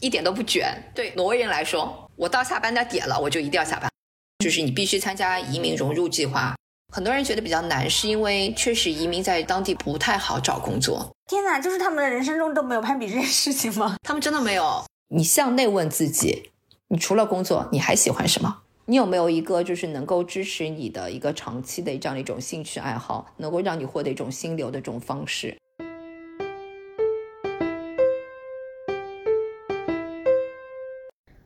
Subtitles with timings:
[0.00, 0.90] 一点都不卷。
[0.94, 3.88] 对挪威人来说，我到下班的点了，我就一定要下班。
[4.44, 6.56] 就是你必须参加移民融入计划。
[6.92, 11.14] 很多人觉得比较难，是因为确实移民在当地不太好找工作。
[11.28, 13.94] 天哪，就是他们的人生中都没有攀比这件事情吗？
[14.02, 14.84] 他们真的没有。
[15.14, 16.50] 你向内问自己，
[16.88, 18.62] 你除了工作，你还喜欢什么？
[18.86, 25.56] 你有没有一个就是能够支持你的一个长期的这样的一种兴趣爱好，能够让你获得一种心流的这种方式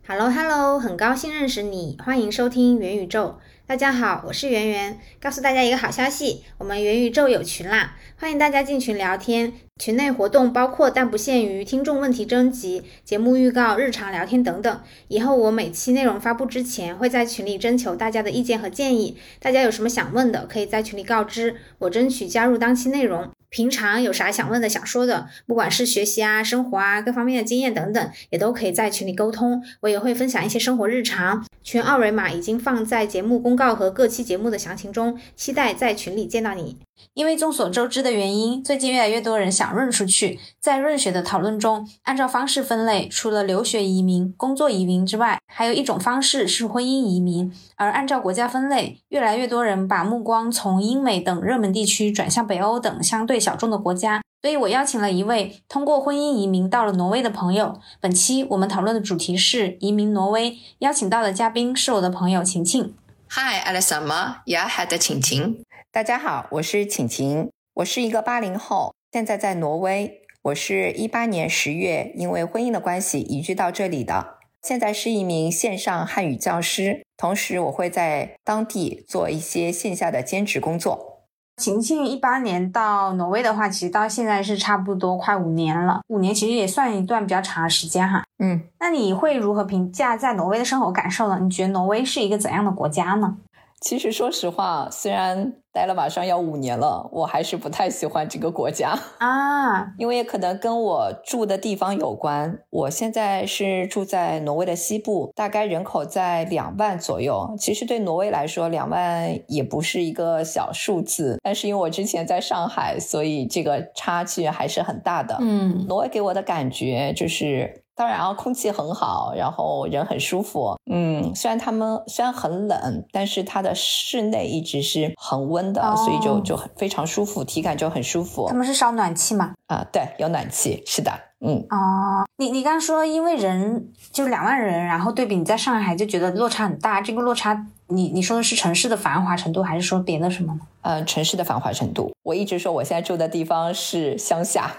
[0.07, 3.39] ？Hello Hello，很高兴认识你，欢迎收听元宇宙。
[3.67, 9.55] 大家好，我是圆圆，告诉大家一个好消息，我们元宇宙有群啦，欢迎大家进群聊天。
[9.81, 14.81] 群内活动包括但不限于听众问题征集、节目预告、日常聊天等等。
[15.09, 19.17] 以后我每期内容发布之前，会在群里征求大家的意见和建议。
[19.41, 23.31] 大家有什么想问的，可以在群里告知，我争取加入当期内容。
[23.55, 29.63] 平常有啥想问的、想说的，不管是学习啊、生活啊、各方面的经验等等，也都可以在群里沟通。
[29.83, 31.47] 我也会分享一些生活日常。
[31.63, 36.79] 群二维码已经放在节目公告和各期节目的详情中，期待在群里见到你。
[37.15, 40.39] 因为众所周知的原因，最近越来越多人想润出去。
[40.61, 47.53] 在润学的讨论中，按照方式分类，除了留学移民、工作移民之外，还有一种方式是婚姻移民。
[47.77, 54.23] 而按照国家分类，越来越多人把目光从英美等热门地区转向北欧等相对小众的国家。
[54.41, 57.81] 所以我邀请了一位通过婚姻移民到了挪威的朋友。
[58.01, 60.59] 本期我们讨论的主题是移民挪威。
[60.81, 62.95] 邀请到的嘉宾是我的朋友晴晴。
[63.31, 64.43] Hi, Alexandra.
[64.45, 65.65] Yeah, had 晴晴。
[65.91, 70.21] 大家好，我是晴晴，我是一个八零后，现在在挪威。
[70.43, 81.14] 我是一八年十月因为婚姻的关系移居到这里的，现在是一名线上汉语教师，同时我会在当地做一些线下的兼职工作。
[81.57, 88.25] 晴晴一八年到挪威的话，其实到现在是差不多快五年了，五年其实也算一段比较长的时间哈。
[88.39, 91.39] 嗯，那你会如何评价在挪威的生活感受呢？
[91.41, 93.37] 你觉得挪威是一个怎样的国家呢？
[93.85, 99.93] 其实，说实话，虽然待了马上要五年了，我还是不太喜欢这个国家啊。
[99.99, 102.61] 因为也可能跟我住的地方有关。
[102.71, 107.55] 我现在是住在挪威的西部，大概人口在两万左右。
[107.59, 111.39] 其实对挪威来说，两万也不是一个小数字。
[111.43, 115.37] 但是因为我之前在上海，所以这个差距还是很大的。
[115.41, 117.84] 嗯，挪威给我的感觉就是。
[117.97, 120.77] 当然啊，空气很好，然后人很舒服。
[120.91, 128.47] 嗯，虽然他们虽然很冷，但是它的室内一直是恒温的，所以就就很非常舒服，体感就很舒服。
[128.49, 129.55] 他们是烧暖气吗？
[129.69, 131.65] 啊，对，有暖气，是的，嗯。
[131.71, 140.61] 哦，你你刚刚说因为人就两万人，然后对比你在上海就觉得落差很大，这个落差，你你说的是城市的繁华程度，还是说别的什么呢？
[140.83, 142.13] 呃，城市的繁华程度。
[142.25, 144.73] 我一直说我现在住的地方是乡下。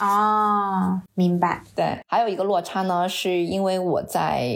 [0.00, 1.62] 哦，明白。
[1.74, 4.48] 对，还有一个落差呢，是因为我在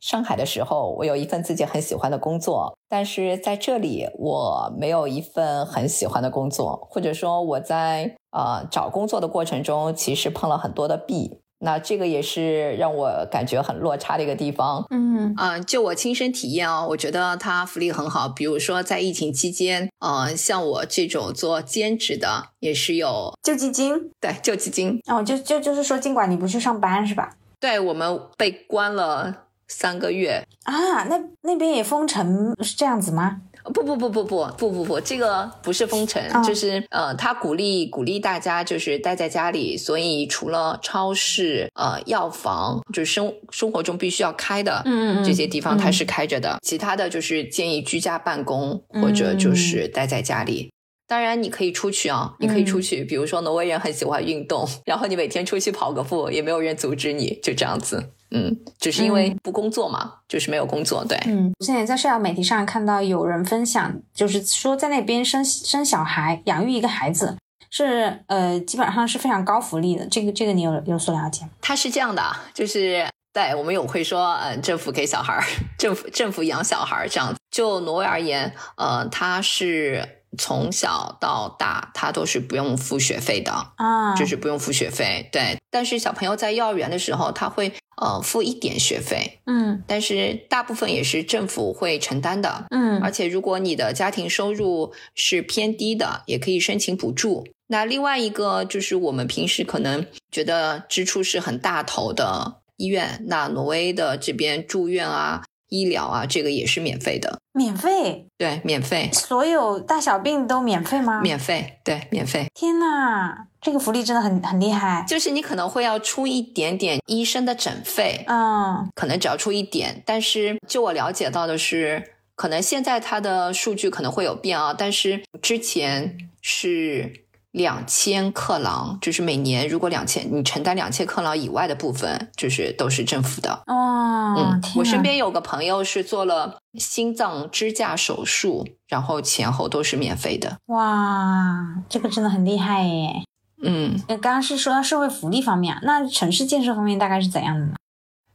[0.00, 11.40] 上海的时候，我有一份自己很喜欢的工作，但是在这里我没有一份很喜欢的工作，或者说我在呃找工作的过程中，其实碰了很多的壁。
[11.66, 14.86] 那这个也是让我感觉很落差的一个地方。
[14.90, 18.28] 嗯啊，就我亲身体验哦，我觉得它福利很好。
[18.28, 24.12] 比如说在疫情期间，呃，像我这种做兼职的也是有救济金。
[24.20, 25.00] 对，救济金。
[25.10, 27.34] 哦，就就就是说，尽管你不去上班是吧？
[27.58, 29.34] 对，我们被关了
[29.66, 31.02] 三个月啊。
[31.04, 33.40] 那那边也封城是这样子吗？
[33.72, 50.70] 不不不不不不不不，这个不是封城，就是呃，他鼓励鼓励大家就是待在家里，所以除了超市、呃药房，就是生生活中必须要开的，嗯嗯这些地方它是开着的，其他的就是建议居家办公或者就是待在家里。
[51.08, 58.10] 当然你可以出去啊，你可以出去，比如说挪威人很喜欢运动，然后你每天出去跑个步，也没有人阻止你，就这样子。
[58.30, 61.04] 嗯，只是因为不工作嘛，就是没有工作。
[61.04, 67.36] 对，嗯，我现在在社交媒体上看到有人分享，就是说在那边生生小孩、养育一个孩子
[67.70, 70.06] 是呃，基本上是非常高福利的。
[70.08, 71.50] 这个这个你有有所了解吗？
[71.60, 72.22] 他是这样的，
[72.52, 75.40] 就是对我们有会说，呃，政府给小孩，
[75.78, 77.34] 政府政府养小孩这样。
[77.50, 85.26] 就挪威而言，呃，他是从小到大他都是不用付学费的啊，就是不用付学费。
[85.32, 87.72] 对，但是小朋友在幼儿园的时候，他会。
[87.96, 97.46] 呃，付一点学费，嗯，但是大部分也是政府会承担的，嗯，而且如果你的家庭收入是偏低的，也可以申请补助。
[97.68, 111.22] 那另外一个就是我们平时可能觉得支出是很大头的医院，那挪威的这边住院啊、医疗啊，这个也是免费的，免费，对，免费，所有大小病都免费吗？
[111.22, 112.46] 免费，对，免费。
[112.54, 113.46] 天呐！
[113.66, 115.04] 这个福利真的很很厉害。
[115.08, 133.50] 就是你可能会要出一点点医生的诊费，嗯可能只要出一点，但是就我了解到的是，可能现在它的数据可能会有变啊，但是之前是两千克朗，就是每年如果两千你承担两千克朗以外的部分，就是都是政府的。
[133.66, 140.58] 哦，嗯，我身边有个朋友是做了心脏支架手术，然后前后都是免费的。
[140.66, 143.24] 哇，这个真的很厉害耶。
[143.66, 147.74] 嗯，呃，刚刚是说到社会福利方面啊，那城市建设方面大概是怎样的呢？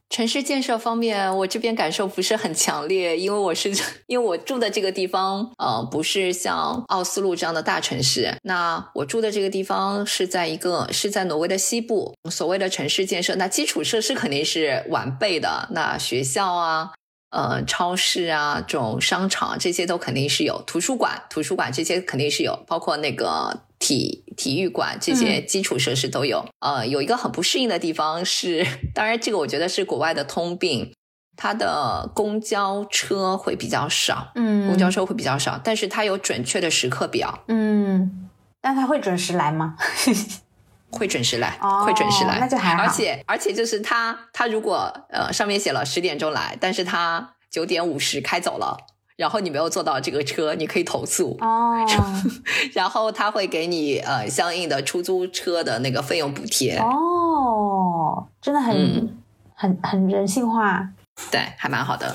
[0.10, 3.72] 城市建设方面，我这边感受不是很强烈，因为我是
[4.08, 8.36] 因为我住的这个地方，呃，不是像奥斯陆这样的大城市。
[8.44, 12.14] 那我住的这个地方是在一个是在挪威的西部。
[12.30, 16.92] 所谓的城市建设，那基础设施肯定是完备的，那学校啊。
[17.30, 26.46] 呃，超市啊，这种商场这些都肯定是有，图书馆、图书馆这些肯定是有，包括那个体体育馆这些基础设施都有。
[26.60, 30.94] 呃，有一个很不适应的地方是， 当然这个我觉得是国外的通病，
[31.36, 38.30] 它的公交车会比较少，嗯公交车会比较少，但是它有准确的时刻表，嗯，
[38.62, 39.76] 那他会准时来吗？
[40.94, 48.78] 会准时来，哦会准时来，那就还好而且而且就是他他如果呃上面写了十点钟来，但是他九点五十开走了。
[49.22, 51.78] 然后你没有坐到这个车，你可以投诉，哦，
[52.74, 59.18] 然后他会给你呃相应的出租车的那个费用补贴，哦，真的很、嗯。
[59.54, 60.90] 很很人性化。
[61.30, 62.12] 对，还蛮好的。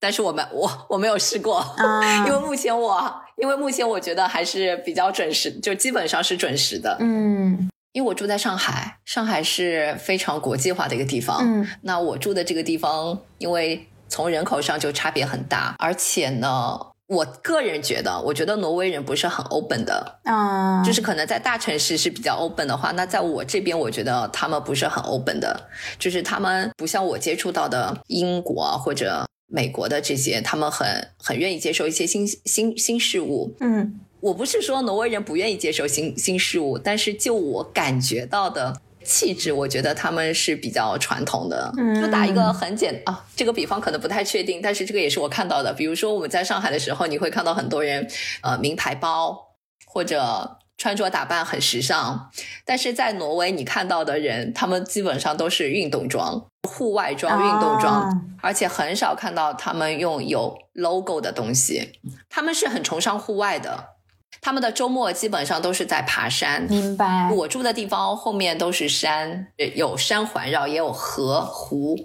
[0.00, 2.24] 但是我们我我没有试过，啊。
[2.26, 6.96] 因为目前我因为目前我觉得还是比较准时，就基本上是准时的。
[7.00, 7.68] 嗯。
[7.92, 11.40] 因为我住在上海，上海是非常国际化的一个地方。
[11.42, 11.68] 嗯。
[11.82, 25.68] 那我住的这个地方，因为从人口上就差别很大，而且呢，我个人觉得，我觉得挪威人不是很 open 的，嗯，就是可能在大城市是比较 open 的话，那在我这边，我觉得他们不是很 open 的，
[25.98, 33.54] 就是他们不像我接触到的英国啊或者美国的这些，他们很很愿意接受一些新新新事物。
[33.60, 34.00] 嗯。
[34.20, 41.72] 我不是说挪威人不愿意接受新新事物，但是就我感觉到的气质，我觉得他们是比较传统的。
[41.78, 45.72] 嗯就打一个很简啊，这个比方可能不太确定，但是这个也是我看到的。
[45.72, 48.06] 比如说我们在上海的时候，你会看到很多人
[48.42, 49.54] 呃名牌包
[49.86, 50.58] 或者。
[50.80, 52.30] 穿着打扮很时尚，
[52.64, 61.98] 但是在挪威你看到的人，他们基本上都是运动装、户外装、运动装，哦而且很少看到他们用有 logo 的东西。
[62.30, 63.86] 他们是很崇尚户外的，
[64.40, 66.62] 他们的周末基本上都是在爬山。
[66.62, 71.96] 明白，我住的地方后面都是山，有山环绕，也有河湖。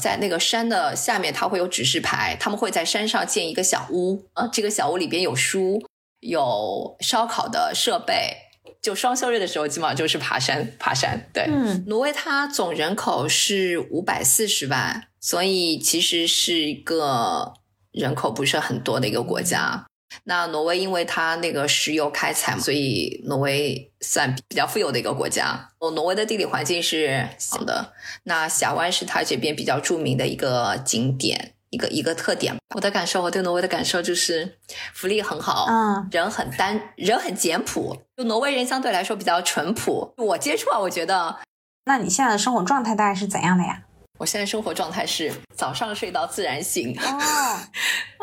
[0.00, 5.82] 在那个山的下面，它会有指示牌，他们会在山上建一个小屋，呃，这个小屋里边有书，
[6.20, 8.36] 有烧烤的设备。
[8.80, 11.28] 就双休日的时候，基本上就是爬山，爬山。
[11.32, 17.52] 对，嗯挪威它总人口是五百四十万，所以其实是一个
[17.92, 19.86] 人口不是很多的一个国家。
[20.24, 25.70] 那挪威因为它那个石油开采，所以挪威算比较富有的一个国家。
[25.78, 27.92] 哦，挪威的地理环境是好的，
[28.24, 32.54] 那峡湾是它这边比较著名的一个景点，一个一个特点。
[32.74, 34.58] 我的感受，我对挪威的感受就是
[34.94, 40.14] 福利很好，嗯人很单，人很简朴，就挪威人相对来说比较淳朴。
[40.16, 41.36] 我接触啊，我觉得
[41.84, 43.82] 那你现在的生活状态大概是怎样的呀？
[44.22, 47.58] 我现在生活状态是早上睡到自然醒，哦，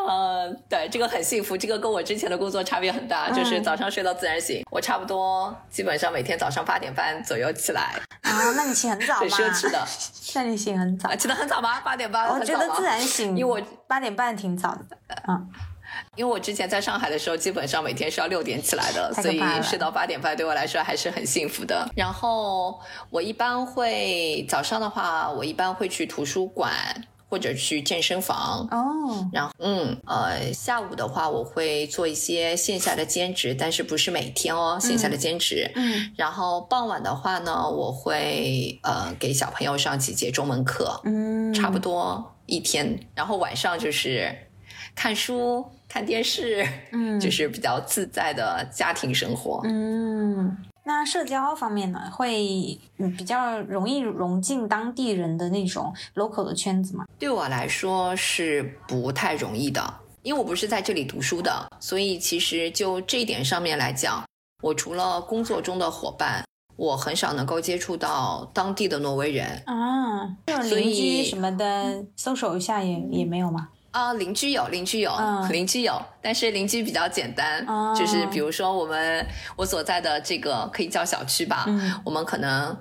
[0.08, 9.28] 呃，对，这个很幸福，这个跟我之前的工作差别很大，嗯就是早上睡到自然醒，我差不多基本上每天早上八点半左右起来，啊，那你起很早 很？
[9.28, 9.86] 奢侈的，
[10.34, 11.14] 那你醒很早啊，。
[11.14, 11.78] 起得很早吗？
[11.82, 14.86] 八点半，我觉得自然醒，因为我八点半挺早的。
[15.28, 15.50] 嗯，
[16.16, 21.88] 因为我之前在上海的时候，基本上每天是要六点起来的，所以睡到八点半对我来说还是很幸福的。
[21.96, 22.80] 然后
[23.10, 26.72] 我一般会早上的话，我一般会去图书馆
[27.28, 28.66] 或者去健身房。
[28.70, 35.70] 哦，然后，嗯，呃，下午的话，我会做一些线下的兼职，但是不是每天哦，线下的兼职。
[35.76, 42.98] 嗯然后傍晚的话呢，我会呃给小朋友上几节中文课，嗯，差不多一天。
[43.14, 44.34] 然后晚上就是
[44.94, 49.60] 看书、看电视，嗯 就是比较自在的家庭生活。
[49.64, 57.04] 嗯，那社交方面呢，会嗯比较容易融进当地人的那种 local 的圈子吗？
[57.18, 59.82] 对我来说是不太容易的，
[60.22, 64.24] 因为我不是在这里读书的，所以其实就这一点上面来讲，
[64.62, 66.44] 我除了工作中的伙伴，
[66.76, 69.60] 我很少能够接触到当地的挪威人。
[69.66, 73.70] 啊，这种邻居什么的，搜索一下也也没有吗？
[73.90, 75.52] 啊，邻居有，邻居有，嗯。
[75.52, 77.94] 邻居有，但是邻居比较简单，哦。
[77.96, 81.92] 就是比如说我们我所在的这个可以叫小区吧，嗯。
[82.04, 82.76] 我们可能。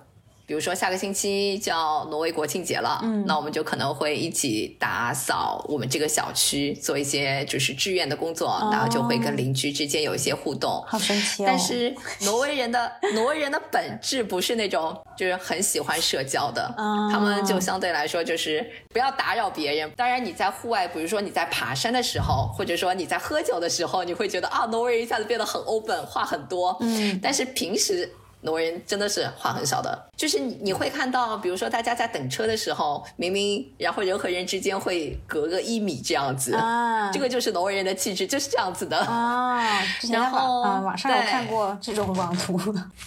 [0.50, 10.84] 比如说下个星期就要挪威国庆节了，嗯那我们就可能会一起打扫我们这个小区，做一些就是志愿的工作，然后就会跟邻居之间有一些互动。
[10.88, 11.46] 好神奇哦！
[11.46, 19.92] 但是挪威人的 挪威人的本质不是那种就是很喜欢社交的，哦他们就相对来说就是不要打扰别人。
[19.96, 26.76] 当然你在户外，比如说你在爬山的时候，或者说你在喝酒的时候，你会觉得啊，挪威人一下子变得很 open，话很多。
[26.82, 28.12] 嗯但是平时。
[28.42, 38.98] 挪威人真的是话很少的，就是你你会看到，比如说大家在等车的时候，明明然后人和人之间会隔个一米这样子，啊，这个就是挪威人的气质，就是这样子的。
[38.98, 39.82] 啊，
[40.12, 42.58] 然后网啊网上有看过这种网图，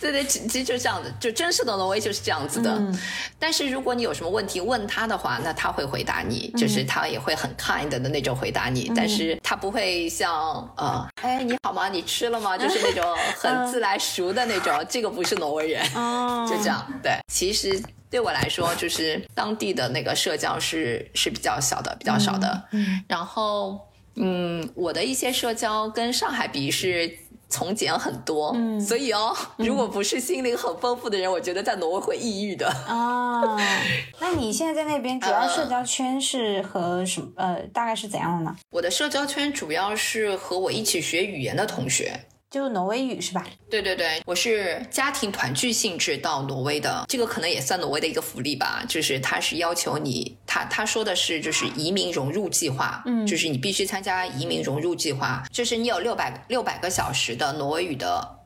[0.00, 2.70] 对对，其其实就这样的，就真实的挪威就是这样子的。
[2.72, 2.98] 嗯
[3.38, 10.32] 但是如果你有什么问题问他的话，那他会回答你，就是他也会很 kind 的那种回答你，但是他不会像
[10.76, 11.88] 呃，哎你好吗？
[11.88, 12.56] 你吃了吗？
[12.56, 13.04] 就是那种
[13.36, 16.84] 很自来熟的那种，这个不是挪威人，哦 就这样。
[17.02, 17.82] 对，其实。
[18.12, 22.62] 对我来说，就是当地的那个社交是是比较小的，比较少的。
[22.72, 23.80] 嗯然后，
[24.16, 27.10] 嗯，我的一些社交跟上海比是
[27.48, 32.68] 从简很多，嗯所以哦，如果不是心灵很丰富的人，我觉得在挪威会抑郁的。
[32.86, 33.56] 啊，
[34.20, 37.28] 那你现在在那边主要社交圈是和什么？
[37.36, 38.54] 呃，大概是怎样的呢？
[38.68, 42.12] 我的社交圈主要是和我一起学语言的同学。
[42.52, 43.46] 就挪威语是吧？
[43.70, 48.84] 对对对，我是家庭团聚性质到挪威的，这个可能也算挪威的一个福利吧。
[48.86, 58.36] 就是他是要求你，他他说的是就是移民融入计划，嗯就是你必须参加移民融入计划，就是你有六百六百个小时的挪威语的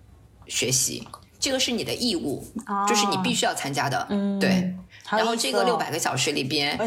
[0.46, 1.02] 学习，
[1.38, 4.06] 这个是你的义务，哦就是你必须要参加的。
[4.10, 4.74] 嗯对，
[5.10, 6.78] 然后这个哦六百个小时里边。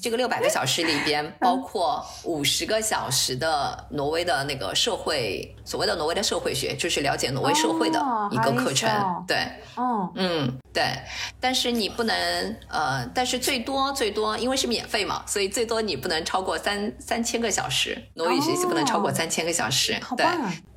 [0.00, 8.90] 这个六百个小时里边包括五十个小时的挪威的那个社会，所谓的挪威的社会学，就是了解挪威社会的哦一个课程。
[9.26, 9.36] 对，
[9.76, 10.84] 哦，嗯，对。
[11.40, 19.96] 但是你不能，呃，但是最多最多，因为是免费嘛，所以最多你不能超过三三千个小时，挪威语学习不能超过哦三千个小时。
[20.16, 20.26] 对！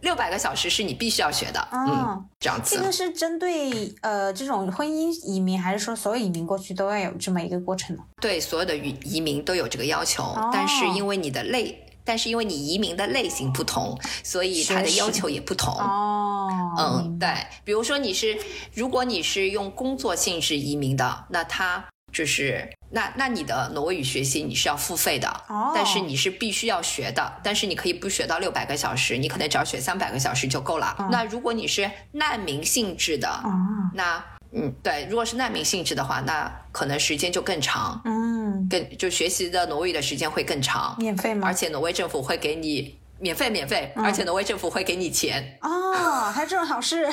[0.01, 1.59] 六百个小时是你必须要学的。
[1.71, 2.83] 哦嗯，这样子这。
[2.83, 8.03] 个是针对呃这种婚姻移民，还是说所有移民过去都要有这么一个过程呢？
[8.21, 15.73] 对所有的移移民都有这个要求，哦但是因为你的类，但是因为你移民的类型不同，所以它的要求也不同。
[15.73, 16.47] 哦，
[16.77, 17.29] 嗯，对，
[17.63, 18.37] 比如说你是，
[18.75, 21.83] 如果你是用工作性质移民的，那它
[22.13, 30.95] 就是那那你的挪威语学习你是要付费的，哦但是你是必须要学的，但是你可以不学到六百个小时，你可能只要学三百个小时就够了。
[31.11, 33.51] 那如果你是难民性质的，哦，
[33.93, 34.23] 那
[34.53, 41.53] 嗯，对，如果是难民性质的话，那可能时间就更长，嗯，更就学习的挪威语的时间会更长，免费吗而？
[41.53, 45.57] 且挪威政府会给你免费免费，而且挪威政府会给你钱。
[45.61, 47.05] 哦，还有这种好事，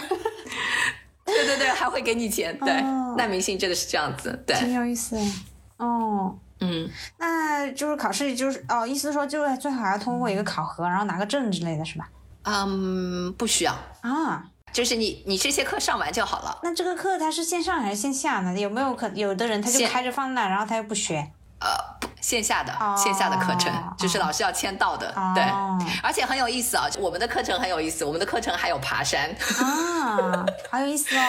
[1.26, 2.56] 对对对，还会给你钱。
[2.60, 4.40] 对，哦难民性真的是这样子。
[4.46, 5.22] 对，挺有意思的。
[5.76, 6.88] 哦，嗯，
[7.18, 12.08] 那就是考试，就是哦，意思说就是最好要通过一个考核，然后拿个证之类的是吧？
[12.44, 16.58] 嗯，不需要，啊，就是你你这些课上完就好了。
[16.62, 18.58] 那这个课它是线上还是线下呢？
[18.58, 21.30] 有没有可有的人他就开着放那，然后他又不学？
[21.62, 25.12] 呃，线下的、哦线下的课程，就是老师要签到的。
[25.14, 25.44] 哦对，
[26.02, 31.22] 而且很有意思啊，我们的课程很有意思，我们的课程还有爬山，啊， 好有意思哦。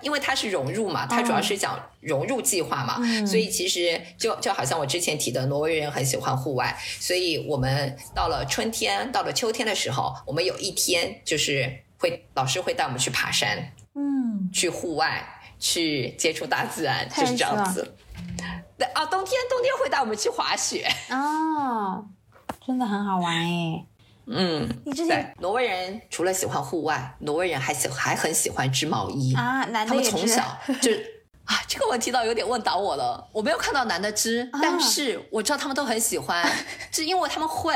[0.00, 15.26] 因为它是融入嘛，它主要是讲融入计划嘛，嗯所以其实就就好像我之前提的，挪威人很喜欢户外，所以我们到了春天、到了秋天的时候，我们有一天就是会老师会带我们去爬山，嗯，去户外，
[15.58, 17.96] 去接触大自然，就是这样子。
[18.78, 20.86] 对啊，冬天冬天会带我们去滑雪。
[21.10, 22.04] 哦，
[22.66, 23.86] 真的很好玩哎。
[24.26, 29.34] 嗯，你之前，挪威人除了喜欢户外，挪威人还喜还很喜欢织毛衣。
[29.34, 30.42] 啊，男他们的从小
[30.82, 30.90] 就
[31.44, 33.28] 啊，这个问题倒有点问倒我了。
[33.32, 36.44] 我没有看到男的织，啊但是我知道他们都很喜欢，
[36.90, 37.72] 是因为他们会。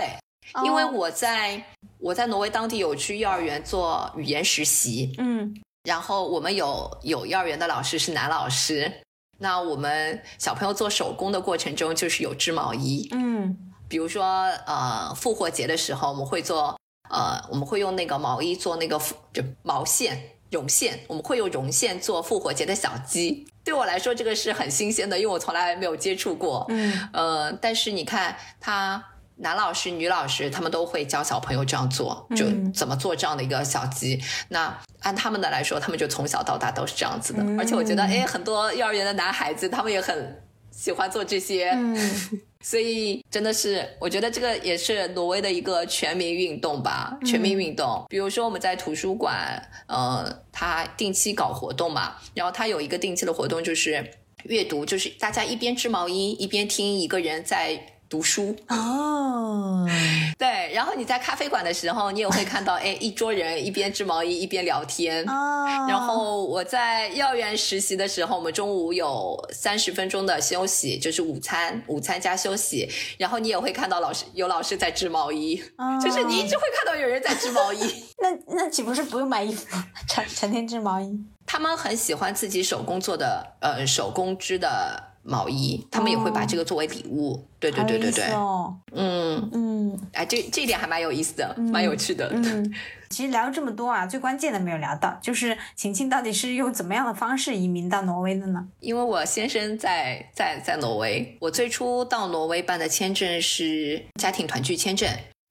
[0.65, 1.63] 因为哦我在
[1.99, 8.93] 我在挪威当地有去幼儿园做语言实习，嗯然后我们有有幼儿园的老师是男老师，
[9.41, 13.57] 那我们小朋友做手工的过程中就是有织毛衣，嗯
[13.89, 14.25] 比如说
[14.67, 16.79] 呃复活节的时候我们会做
[17.09, 23.47] 呃我们会用那个毛衣做那个复就毛线绒线，我们会用绒线做复活节的小鸡。
[23.65, 26.67] 对我来说这个是很新鲜的，因为我从来没有接触过。
[26.69, 29.05] 嗯呃，但是你看他。
[29.43, 34.23] 男老师、女老师，他们都会教小朋友这样做，就嗯怎么做这样的一个小鸡。
[34.49, 37.43] 那按他们的来说，他们就从小到大都是这样子的。
[37.43, 41.97] 嗯而且我觉得，哎，很多幼儿园的男孩子，他们也很喜欢做这些，嗯，
[42.61, 48.05] 所以真的是，我觉得这个也是挪威的一个全民运动吧，全民运动。
[48.11, 54.11] 比如说我们在图书馆，呃，他定期搞活动嘛，然后他有一个定期的活动就是
[54.43, 57.97] 阅读，就是大家一边织毛衣一边听一个人在。
[58.11, 59.87] 读书哦，
[60.37, 65.25] 对，然后你在咖啡馆的时候，你也会看到， 哎，一桌人一边织毛衣一边聊天。
[65.31, 72.91] 哦，然后我在幼儿园实习的时候，我们中午有三十分钟的休息，就是午餐，午餐加休息。
[73.17, 75.63] 然后你也会看到老师有老师在织毛衣，
[76.03, 77.81] 就是你一直会看到有人在织毛衣。
[78.21, 79.77] 那那岂不是不用买衣服，
[80.09, 81.17] 成成天织毛衣？
[81.47, 85.10] 他们很喜欢自己手工做的，呃，手工织的。
[85.23, 87.47] 毛衣，他们也会把这个作为礼物。
[87.59, 88.25] 对对对对对，
[88.93, 92.31] 嗯嗯，哎，这这一点还蛮有意思的，蛮有趣的。
[92.33, 92.75] 嗯，
[93.11, 98.67] 其实聊了这么多啊，最关键的没有聊到，就是晴晴到底是用怎么样的方式移民到挪威的呢？
[98.81, 105.07] 因为我先生在在在挪威，我最初到挪威办的签证是家庭团聚签证。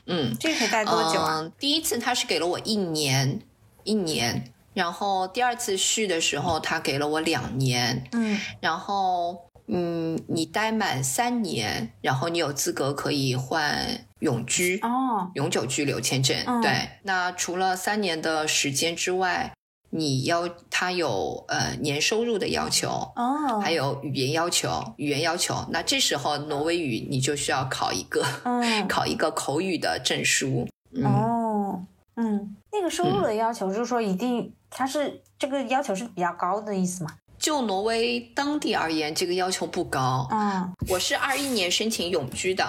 [0.08, 1.52] 嗯，这可以待多久啊？
[1.60, 3.40] 第一次他是给了我一年，
[3.84, 4.52] 一年。
[4.74, 8.04] 然后第二次续的时候，他给了我两年。
[8.14, 9.38] 嗯，然后。
[9.72, 16.36] 嗯，你待满三年，然后你有资格可以换永居哦，永久居留签证。
[16.62, 19.54] 对，那除了三年的时间之外，
[19.92, 25.66] 你要他有呃年收入的要求哦，还有语言要求，语言要求。
[25.70, 30.68] 那这时候挪威语你就需要考一个，嗯 考一个口语的证书。
[31.04, 31.86] 哦，
[32.16, 37.12] 嗯，那个收入的要求就是说一定，它是这个要求是比较高的意思吗？
[37.40, 40.28] 就挪威当地而言，这个要求不高。
[40.32, 42.66] 嗯，我是二一年申请永居的，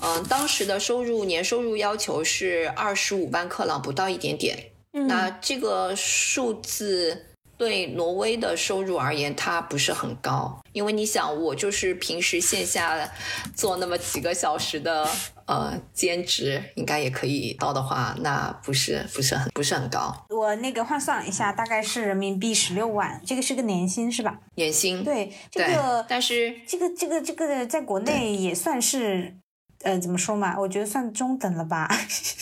[0.00, 4.56] 嗯，当时的收入年收入要求是二十五万克朗，不到一点点。
[4.92, 7.26] 那这个数字。
[7.60, 13.06] 对挪威的收入而言，它不是很高，因为你想，我就是平时线下
[13.54, 15.06] 做那么几个小时的
[15.44, 20.24] 呃兼职，应该也可以到的话，那不是不是很不是很高。
[20.30, 24.38] 我那个换算了一下，大概是人民币十六万，这个是个年薪是吧？
[24.54, 29.36] 年薪对这个，但是这个这个这个在国内也算是
[29.82, 30.58] 呃怎么说嘛？
[30.58, 31.86] 我觉得算中等了吧？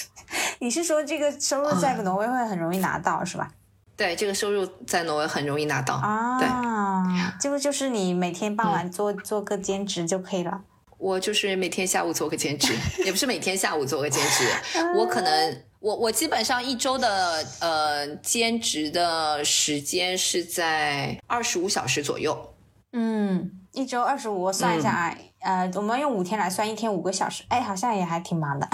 [0.60, 3.50] 你是说这个收入在挪威会很容易拿到是吧？
[3.98, 6.38] 对，这个收入在挪威很容易拿到啊。
[6.38, 6.48] 对，
[7.40, 10.62] 这个就是你每天傍晚做做个兼职就可以了。
[10.98, 12.72] 我就是每天下午做个兼职，
[13.04, 14.48] 也不是每天下午做个兼职。
[14.96, 22.54] 我可能我我基本上一周的呃兼职的时间是在二十五小时左右。
[22.92, 28.68] 嗯，一周二十五，我算一下啊，呃，我们用五天来算，一天五个小时，哎，好像也还挺忙的。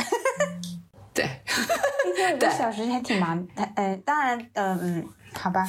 [1.14, 1.24] 对，
[2.10, 3.46] 一天五个小时还挺忙。
[3.76, 5.64] 呃，当然，嗯嗯，好吧。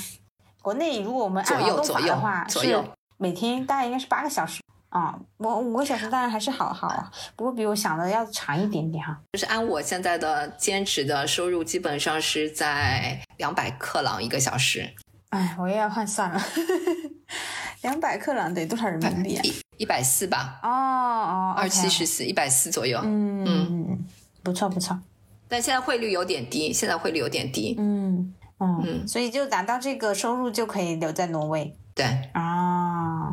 [0.62, 2.84] 国内如果我们按劳动法的话，是
[3.18, 5.16] 每天大概应该是八个小时啊。
[5.38, 9.16] 我五个小时当然还是好好啊，不过比我想的要长一点点哈。
[9.34, 14.92] 就是按我现在的兼职的收入，基本上是在两百克朗一个小时。
[15.30, 16.42] 哎，我也要换算了，
[17.82, 19.38] 两百克朗得多少人民币？
[19.38, 19.44] 啊
[19.78, 20.60] 一百四吧。
[20.64, 23.00] 哦哦，二七十四，一百四左右。
[23.04, 24.06] 嗯嗯，
[24.42, 24.98] 不错不错。
[25.48, 27.76] 但现在汇率有点低，现在汇率有点低。
[27.78, 31.76] 嗯嗯，所以就达到这个收入就可以留在挪威。
[31.94, 33.28] 对啊，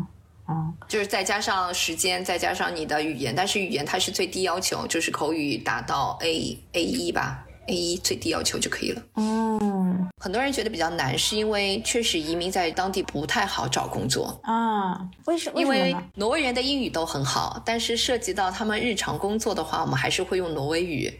[0.48, 9.02] 嗯，就是再加上时间，再加上你的语言，但是语言它是最低要求，就是口语达到 A A 一吧，A 一最低要求就可以了。
[9.14, 15.08] 嗯，很多人觉得比较难，是因为确实移民在当地不太好找工作啊。
[15.26, 15.60] 为什么？
[15.60, 21.12] 因为挪威人的英语都很好，但是涉及到他们日常工作的话，我们还是会用挪威语。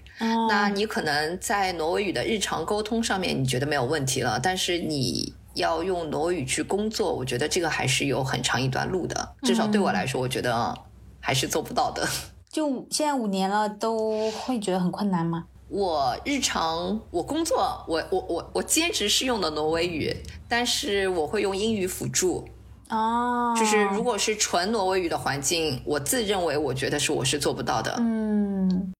[0.48, 9.34] 那你可能在挪威语的日常沟通上面，你觉得没有问题了，但是你要用挪威语去工作，我觉得这个还是有很长一段路的。
[9.42, 10.74] 至少对我来说，我觉得
[11.20, 12.06] 还是做不到的。
[12.50, 15.44] 就现在五年了，都会觉得很困难吗？
[15.68, 20.14] 我日常我工作，我我我我兼职是用的挪威语，
[20.46, 22.46] 但是我会用英语辅助。
[22.90, 27.96] 哦，就是如果是纯挪威语的环境，我自认为我觉得是我是做不到的。
[27.98, 28.92] 嗯。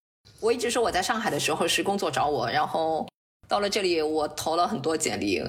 [0.43, 3.07] 我一直说我在上海的时候是工作找我，然后
[3.47, 5.41] 到了这里我投了很多简历，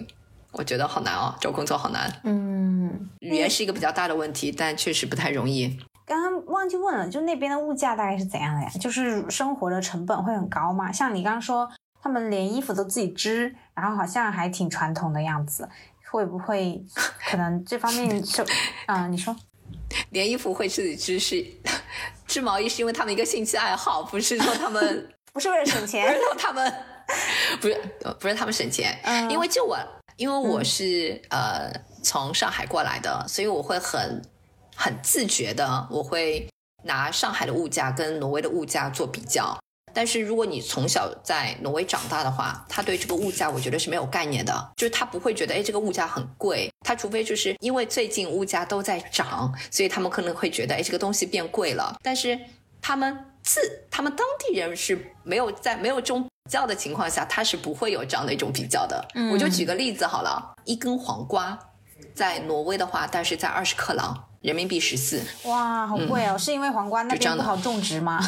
[0.51, 2.13] 我觉得好难哦，找工作好难。
[2.23, 5.75] 嗯，语言是一个比较大的问题，但确实不太容易。
[6.05, 8.69] 刚刚忘记问了，就那边的物价大概是怎样的呀？
[8.79, 10.91] 就是生活的成本会很高吗？
[10.91, 11.67] 像你刚刚说
[11.99, 15.67] 他们连衣服都自己织，然后好像还挺传统的样子，
[16.11, 16.85] 会不会
[17.27, 18.45] 可能这方面 就？
[18.85, 19.35] 啊，你说。
[20.11, 21.43] 连衣服会自己织是
[22.27, 26.73] 织毛衣，是因为他们一个兴趣爱好，不是说他们 不是为了省钱，不是说他们
[27.61, 27.81] 不是
[28.19, 29.77] 不是他们省钱，因为就我
[30.17, 31.71] 因为我是呃
[32.03, 34.21] 从上海过来的，所以我会很
[34.75, 36.47] 很自觉的，我会
[36.83, 39.57] 拿上海的物价跟挪威的物价做比较。
[39.93, 51.95] 但是如果你从小在挪威长大的话，他对这个物价我觉得是没有概念的，就是他不会觉得哎这个物价很贵，他除非就是因为最近物价都在涨，所以他们可能会觉得哎这个东西变贵了。
[52.01, 52.39] 但是
[52.81, 59.05] 他们自他们当地人是没有在没有这种比较的情况下，他是不会有这样的一种比较的。
[59.31, 61.57] 我就举个例子好了，一根黄瓜
[62.13, 64.25] 在挪威的话，但是在二十克朗。
[64.43, 66.37] 人民币十四，哇，好贵哦！
[66.37, 68.19] 是因为黄瓜那边不好种植吗？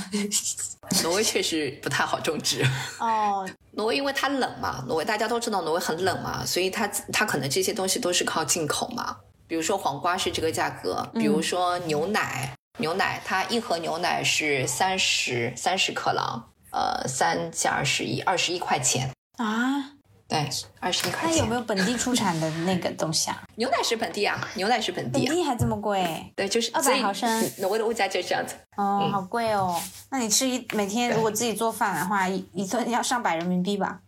[1.04, 2.66] 挪威确实不太好种植
[3.00, 3.46] 哦。
[3.76, 9.18] 挪威因为它冷嘛，挪威大家都知道挪威很冷嘛，所以它它可能这些东西都是靠进口嘛。
[9.46, 19.92] 比如说黄瓜是这个价格，比如说牛奶，牛奶它一盒牛奶是三十三十克朗，呃，三加二十一，二十一块钱啊。
[20.28, 21.32] 对，二十一块钱。
[21.32, 23.44] 它有没有本地出产的那个东西啊？
[23.56, 25.28] 牛奶是本地啊，牛奶是本地。
[25.28, 26.34] 本地还这么贵？
[26.36, 27.52] 对，就是二百毫升。
[27.60, 28.56] 挪威的物价就是这样子。
[28.78, 29.80] 哦，好贵哦。
[30.10, 34.00] 那你吃一每天如果自己做饭的话，一一顿要上百人民币吧？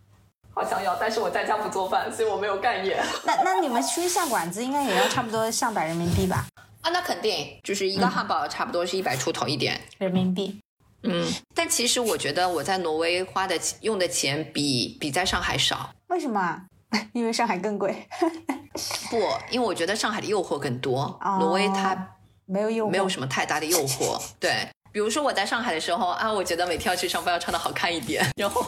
[0.52, 3.00] 好像要，但是我在家不做饭，所以我没有概念。
[3.24, 6.46] 那那你们出去下馆子，应该也要差不多上百人民币吧？
[6.80, 10.58] 啊，那肯定，就是一个汉堡差不多是一百出头一点人民币。
[11.02, 15.90] 嗯，但其实我觉得我在挪威花的用的钱比比在上海少。
[16.08, 16.62] 为什么？
[17.12, 18.08] 因为上海更贵，
[19.10, 19.16] 不，
[19.50, 24.68] 因为我觉得上海的诱惑更多，挪威它没有诱没有什么太大的诱惑， 对。
[24.98, 28.26] 比如说我在上海的时候啊，我觉得每天要去上班要穿的好看一点。
[28.36, 28.60] 然后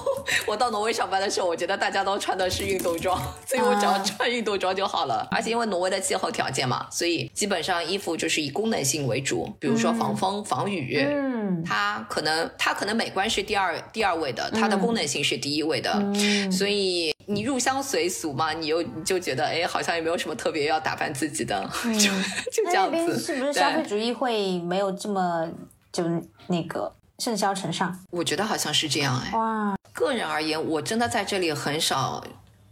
[0.47, 5.27] 我到挪威上班的时候，我觉得大家都穿的是运动装，所以我只要穿运动装就好了。
[5.33, 11.05] 而且因为挪威的气候条件嘛，所以基本上衣服就是以功能性为主，比如说防风、 防雨。
[11.05, 15.91] 嗯，它可能它可能美观是第二第二位的，它的功能性是第一位的。
[15.97, 22.09] 嗯，所以你入乡随俗嘛，你又你就觉得哎，好像也没有什么特别要打扮自己的， 就
[22.53, 23.19] 就这样子。
[23.19, 25.51] 是不是消费主义会没有这么？
[25.93, 26.05] 就
[26.47, 29.37] 那个盛嚣尘上，我觉得好像是这样哎。
[29.37, 32.23] 哇，个人而言，我真的在这里很少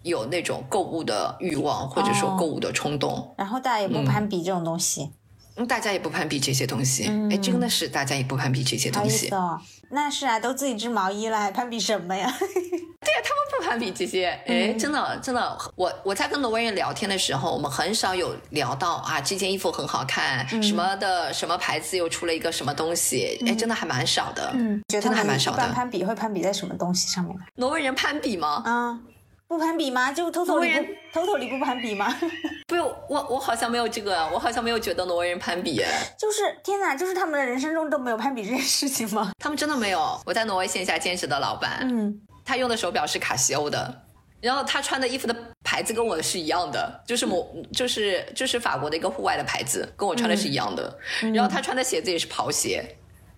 [0.02, 3.35] 有那种购物的欲望，或者说购物的冲动。
[3.37, 5.12] 然后大家也不攀比这种东西，嗯，
[5.66, 7.05] 大家也不攀比这些东西。
[7.31, 9.31] 哎，真的是大家也不攀比这些东西。
[9.90, 12.31] 那是啊，都自己织毛衣了，还攀比什么呀？
[12.38, 14.27] 对呀，他们不攀比这些。
[14.47, 23.38] 哎，真的，真的，我我在跟挪威人聊天的时候，我们很少有聊到啊，这件衣服很好看，什么的，什么牌子又出了一个什么东西。
[23.47, 24.51] 哎，真的还蛮少的。
[24.55, 25.66] 嗯，觉得还蛮少的。
[25.73, 27.35] 攀比会攀比在什么东西上面？
[27.55, 28.62] 挪威人攀比吗？
[28.66, 29.01] 啊。
[29.48, 30.12] 不攀比吗？
[30.12, 32.14] 就偷偷里不偷偷里不攀比吗？
[32.68, 35.82] 不，我我好像没有这个，我好像没有觉得挪威人攀比。
[36.18, 39.32] 就是天哪，就是他们的人生中都没有攀比这件事情吗？
[39.38, 40.20] 他们真的没有。
[40.26, 44.02] 我在挪威线下兼职的老板，嗯，他用的手表是卡西欧的，
[44.42, 45.34] 然后他穿的衣服的
[45.64, 50.98] 牌子跟我的是一样的，就是某就是就是法国的一个户外的牌子，跟我穿的是一样的。
[51.32, 52.84] 然后他穿的鞋子也是跑鞋，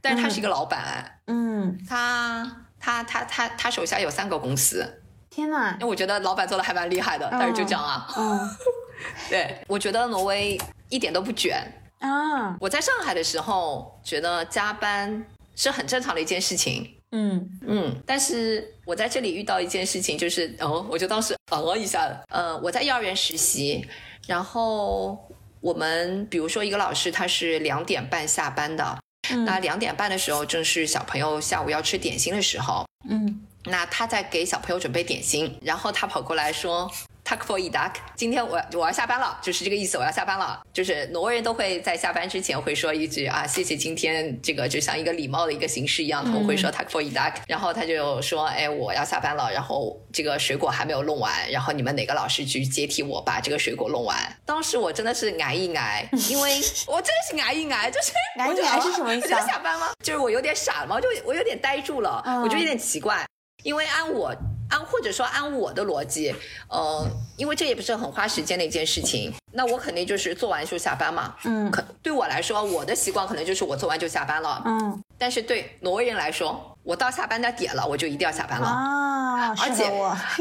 [0.03, 4.85] 但是他是一个老板，嗯，他他他他他手下有三个公司。
[5.31, 5.77] 天呐！
[5.81, 8.07] 因为我觉得老板做的还蛮厉害的，但是就这样啊。
[8.17, 8.57] 嗯，
[9.31, 11.57] 对，我觉得挪威一点都不卷
[12.01, 12.57] 啊。
[12.61, 16.97] 我在上海的时候觉得加班是很正常的一件事情。
[17.13, 23.85] 嗯嗯，但是我在这里遇到一件事情，就是哦，我就当时哦一下，呃，我在幼儿园实习，
[24.27, 25.19] 然后
[25.61, 28.99] 我们比如说一个老师他是两点半下班的，
[29.45, 32.85] 那两点半的时候正是小朋友下午要吃点心的时候。
[33.09, 33.43] 嗯。
[33.65, 36.91] 那他在给小朋友准备点心，然后他跑过来说。
[37.23, 40.61] Tak for i d a k 今天我我要下班了，就是这个意思，我要下班了。
[40.73, 47.43] 就是挪威人都会在下班之前会说一句啊，谢谢今天这个就像一个礼貌的一个形式一样，他们会说 Tak for i d a k。
[47.47, 54.17] 然后他就说，哎，我要下班了，然后这个水果还没有弄完，然后你们哪个老师去接替我把这个水果弄完？
[54.45, 59.29] 当时我真的是挨一挨，因为 我真的是挨一挨，就是挨一挨是什么意思？
[59.29, 59.91] 下班吗？
[60.03, 63.25] 就是我有点傻了嘛，就我有点呆住了，我就有点奇怪，
[63.63, 64.35] 因为按我。
[64.71, 66.33] 按或者说按我的逻辑，
[66.69, 67.05] 呃，
[67.37, 71.35] 因为这也不是很花时间的一件事情，那我肯定就是做完就下班嘛。
[71.43, 74.63] 嗯，可对我来说，我的习惯可能就是我做完就下班了。
[74.65, 78.67] 嗯，但是对挪威人来说，我到下班的点了，我就一定要下班了。
[78.67, 79.85] 啊，而且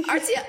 [0.07, 0.43] 而且。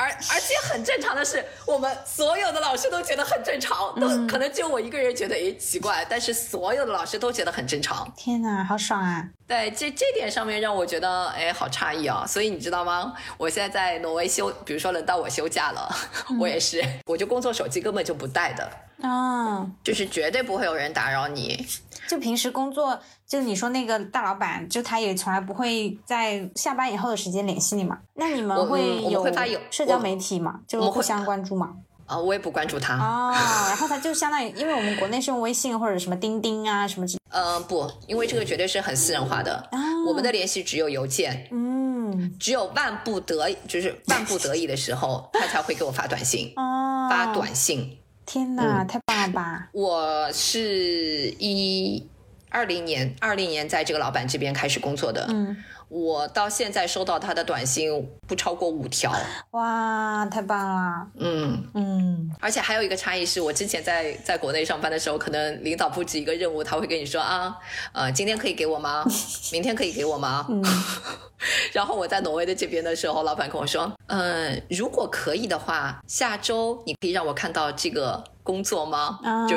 [0.00, 8.08] 而而且很正常的是，我们所有的老师都觉得很正常，都可能只有我一个人觉得诶奇怪，但是所有的老师都觉得很正常。
[8.16, 9.28] 天哪，好爽啊！
[9.48, 12.24] 对，这这点上面让我觉得哎好诧异啊。
[12.24, 13.12] 所以你知道吗？
[13.36, 15.92] 我现在在挪威休，比如说轮到我休假了，
[16.38, 18.70] 我也是，我就工作手机根本就不带的
[19.02, 21.66] 啊，就是绝对不会有人打扰你。
[22.08, 27.98] 就平时工作，就你说那个大老板，就他也从来不会在下班以后的时间联系你嘛？
[28.14, 29.24] 那你们会有
[29.70, 30.60] 社交媒体嘛？
[30.66, 31.74] 就互相关注嘛？
[32.06, 33.30] 啊，我也不关注他哦。
[33.68, 37.18] 然后他就相当于，因为我们国内是用微信或者什么钉钉啊什么，之。
[37.28, 39.54] 呃，不，因为这个绝对是很私人化的。
[39.70, 46.50] 啊我们的联系只有邮件，嗯只有万不得就是万不得已的时候，他才会给我发短信。
[46.56, 49.68] 哦，发短信，天哪，太棒了吧！
[49.72, 52.06] 我是一
[52.50, 55.26] 二零年，二零年在这个老板这边开始工作的。
[55.30, 55.56] 嗯，
[55.88, 57.90] 我到现在收到他的短信
[58.26, 59.12] 不超过五条。
[59.52, 61.06] 哇，太棒了！
[61.18, 67.56] 嗯，嗯而且还有一个差异是，我之前在在国内上班的时候，可能领导布置一个任务，他会跟你说啊，
[67.92, 69.04] 呃，今天可以给我吗？
[69.52, 70.46] 明天可以给我吗？
[70.48, 70.62] 嗯
[71.72, 79.18] 然后我在挪威的这边的时候，老板跟我说，嗯、如果可以的话，下周你可以让我看到这个工作吗？
[79.22, 79.56] 啊，就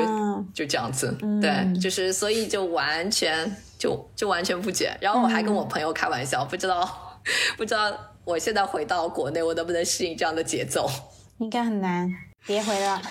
[0.53, 4.95] 就这样子，嗯对，就是所以就完全就就完全不解。
[5.01, 7.19] 然后我还跟我朋友开玩笑，不知道
[7.57, 7.91] 不知道
[8.23, 10.87] 我现在回到国内，我能不能适应这样的节奏？
[11.39, 12.07] 应该很难，
[12.45, 12.91] 别回了。
[12.91, 13.01] 啊，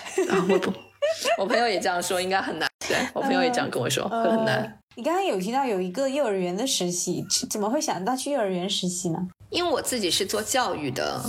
[0.49, 0.73] 我不，
[1.39, 2.69] 我朋友也这样说，应该很难。
[2.87, 4.61] 对我朋友也这样跟我说，会很难。
[4.63, 9.19] 呃你刚刚有提到有一个幼儿园的实习，怎么会想到去幼儿园实习呢？
[9.49, 11.21] 因为我自己是做教育的，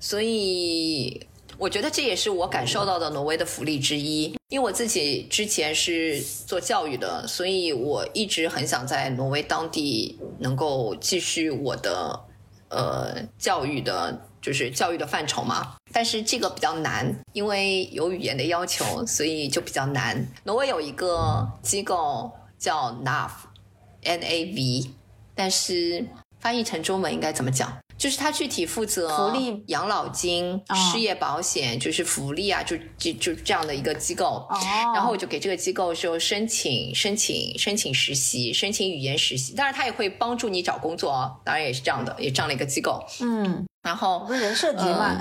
[0.00, 1.26] 所以
[1.62, 4.24] 我觉得这也是我感受到的挪威的福利之一。
[4.48, 12.20] 因为我自己之前是做教育的，所以我一直很想在挪威当地能够继续我的
[12.68, 15.76] 呃教育的，就是教育的范畴嘛。
[15.92, 20.26] 但是这个比较难，因为有语言的要求，所以就比较难。
[20.42, 24.90] 挪威有一个机构叫 NAV，N A V，
[25.36, 26.04] 但是
[26.40, 27.72] 翻译成中文应该怎么讲？
[28.02, 34.44] 就是他具体负责福利养老金、哦失业保险，就是福利啊，就就就这样的一个机构。
[34.50, 34.58] 哦，
[34.92, 39.54] 然后我就给这个机构说申请申请申请实习，申请语言实习。
[39.54, 41.36] 当然，他也会帮助你找工作哦。
[41.44, 43.00] 当然也是这样的，也这样的一个机构。
[43.20, 45.16] 嗯，然后不是人设局嘛？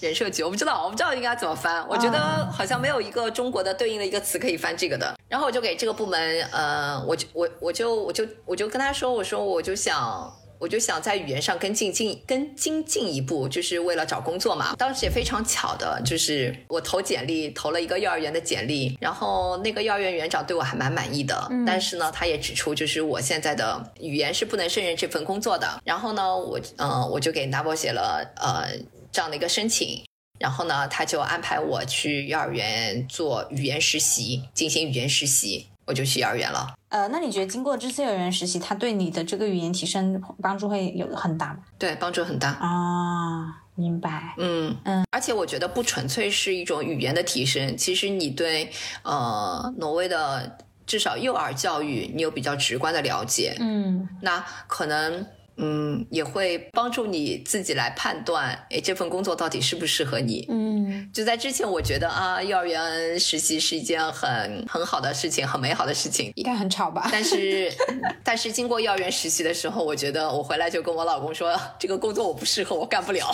[0.00, 1.84] 人设局，我不知道，我不知道应该怎么翻。
[1.88, 5.18] 我觉得好像没有一个中国的对应的一个词可以翻这个的。
[5.28, 10.32] 然后我就给这个部门，呃，我就我我就我就我就跟他说，我说我就想。
[10.58, 14.74] 我就想在语言上跟进进跟精进一步，就是为了找工作嘛。
[14.76, 25.80] 当时也非常巧的，就是我投简历投了一个幼儿园的简历，然后那个幼儿园园长对我还蛮满意的，但是呢，他也指出就是我现在的语言是不能胜任这份工作的。
[25.84, 28.68] 然后呢，我呃我就给 n a b o 写了呃
[29.12, 30.02] 这样的一个申请，
[30.38, 36.74] 然后呢，他就安排我去幼儿园做语言实习，进行语言实习，我就去幼儿园了。
[36.88, 41.60] 呃，那你觉得经过这次幼儿园实习，它对你的这个语言提升帮助会有很大吗？
[41.78, 42.50] 对，帮助很大。
[42.50, 44.34] 啊，明白。
[44.38, 48.70] 嗯嗯，而且我觉得不纯粹是一种语言的提升，其实你对
[49.02, 60.46] 呃挪威的至少幼儿教育你有比较直观的了解，嗯那可能嗯也会帮助你自己来判断，哎，这份工作到底适不适合你。
[60.48, 66.32] 嗯就在之前，我觉得啊，幼儿园实习是一件很很好的事情，很美好的事情。
[66.36, 67.08] 应该很吵吧？
[67.10, 67.72] 但是，
[68.22, 73.28] 但是经过幼儿园实习的时候，我觉得我回来就跟我老公说，这个工作我不适合，我干不了，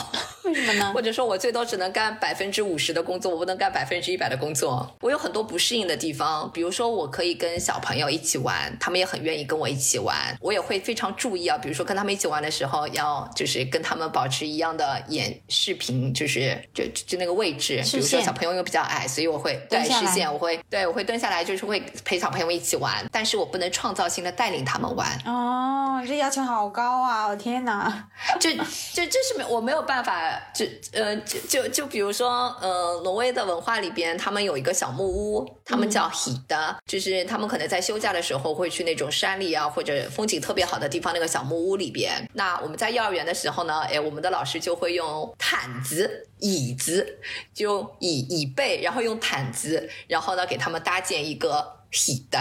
[0.44, 0.90] 为什么呢？
[0.94, 4.94] 或者说我最多只能干百分之五十的工作，我不能干百分之一百的工作。
[5.00, 25.18] 我有很多不适应的地方，比如说我可以跟小朋友一起玩，他们也很愿意跟我一起玩，我也会非常注意啊，比如说跟他们一起玩的时候，要就是跟他们保持一样的眼视频，就是就就那个位置，比如说小朋友又比较矮，所以我会对视线，我会对我会蹲下来，就是会陪小朋友一起玩，但是我不能创造性的带领他们玩。
[25.24, 27.26] 哦，这要求好高啊！
[27.26, 28.08] 我天哪！
[28.38, 28.54] 这
[28.92, 42.01] 这这是没我没有办法，就呃就就就比如说呃挪威的文化里边，他们有一个小木屋，他们叫 h i d 就是他们可能在休假的时候会去那种山里啊或者风景特别好的地方那个小木屋里边。
[42.34, 47.18] 那我们在幼儿园的时候呢，哎，我们的老师就会用毯子、椅子，
[47.52, 52.38] 就椅椅背，然后用毯子，然后呢给他们搭建一个 i d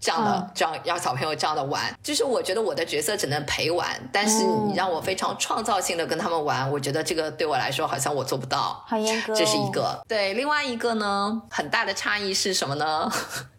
[0.00, 8.84] 这样的嗯，这样让小朋友这样的玩，就是我觉得我的角色只能陪玩，但是你让我非常创造性的跟他们玩，我觉得这个对我来说好像我做不到。
[8.86, 9.36] 好严格、哦。
[9.36, 9.70] 这是一。
[9.70, 13.10] 个对，另外一个呢，很大的差异是什么呢？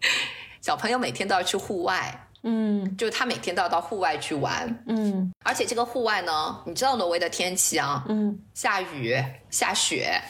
[0.62, 2.97] 小朋友每天都要去户外，嗯。
[2.97, 5.32] 就是他每天都要到户外去玩，嗯。
[5.43, 9.17] 而且这个户外呢，你知道挪威的天气啊，嗯，下雨、
[9.49, 10.21] 下雪，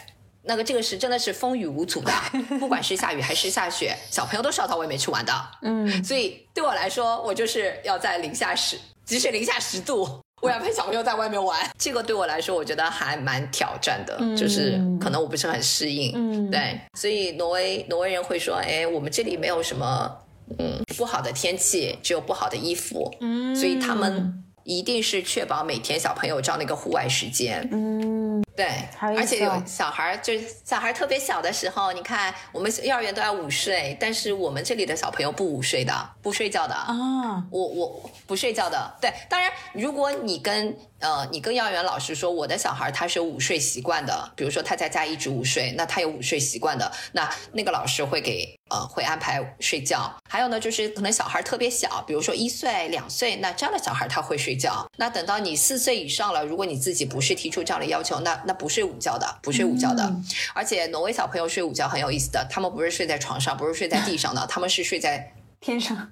[0.41, 2.12] 那个这个是真的是风雨无阻的，
[2.60, 5.34] 不管是下雨还是下雪，小朋友都是要到外面去玩的。
[5.62, 10.08] 嗯，所以对我来说，我就是要在零下十，即使零下十度，
[10.41, 11.69] 我要陪小朋友在外面玩。
[11.78, 14.36] 这个对我来说，我觉得还蛮挑战的，嗯。
[14.36, 16.13] 就是可能我不是很适应。
[16.15, 16.50] 嗯。
[16.50, 20.17] 对，所以挪威挪威人会说，哎，我们这里没有什么
[20.58, 27.68] 嗯不好的天气，只有不好的衣服，嗯，所以他们一定是确保每天小朋友这样的一个户外时间。
[27.72, 28.68] 嗯对，
[29.00, 36.74] 而且有哦小孩儿，就是小孩儿特别小的时候，你看我们幼儿园都要午睡，但是我们这里的小朋友不午睡的，不睡觉的。
[36.74, 50.14] 啊，我我不睡觉的，对，当然，如果你跟呃你跟幼儿园老师说我的小孩他是有午睡习惯的，比如说他在家一直午睡，那他有午睡习惯的，那那个老师会给呃会安排睡觉。
[50.30, 54.88] 还有呢，就是可能小孩特别小，比如说一岁两岁，那这样的小孩他会睡觉。
[54.98, 60.04] 那等到你四岁以上了，如果你自己不是提出这样的要求，那那不睡午觉的，不睡午觉的。
[60.04, 66.12] 嗯而且挪威小朋友睡午觉很有意思的，他们不是睡在床上，不是睡在地上的，他们是睡在天上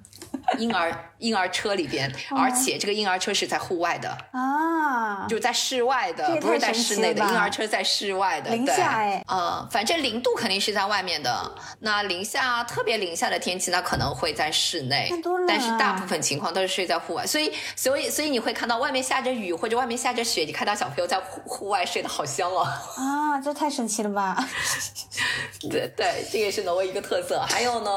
[0.58, 7.22] 婴儿婴儿车里边，哦而且这个婴儿车是在户外的，啊，就在室外的，不是在室内的。
[7.24, 11.52] 婴儿车在室外的，零对下哎呃，反正零度肯定是在外面的。
[11.80, 15.10] 那零下特别零下的天气，那可能会在室内
[15.46, 17.26] 但是大部分情况都是睡在户外。
[17.26, 22.62] 所以，所以，所以你会看到外面下着雨或者外面下着雪，你看到小朋友在户户外睡得好香哦。
[22.96, 24.36] 啊，这太神奇了吧！
[25.68, 27.40] 对对，这个是挪威一个特色。
[27.48, 27.90] 还有呢，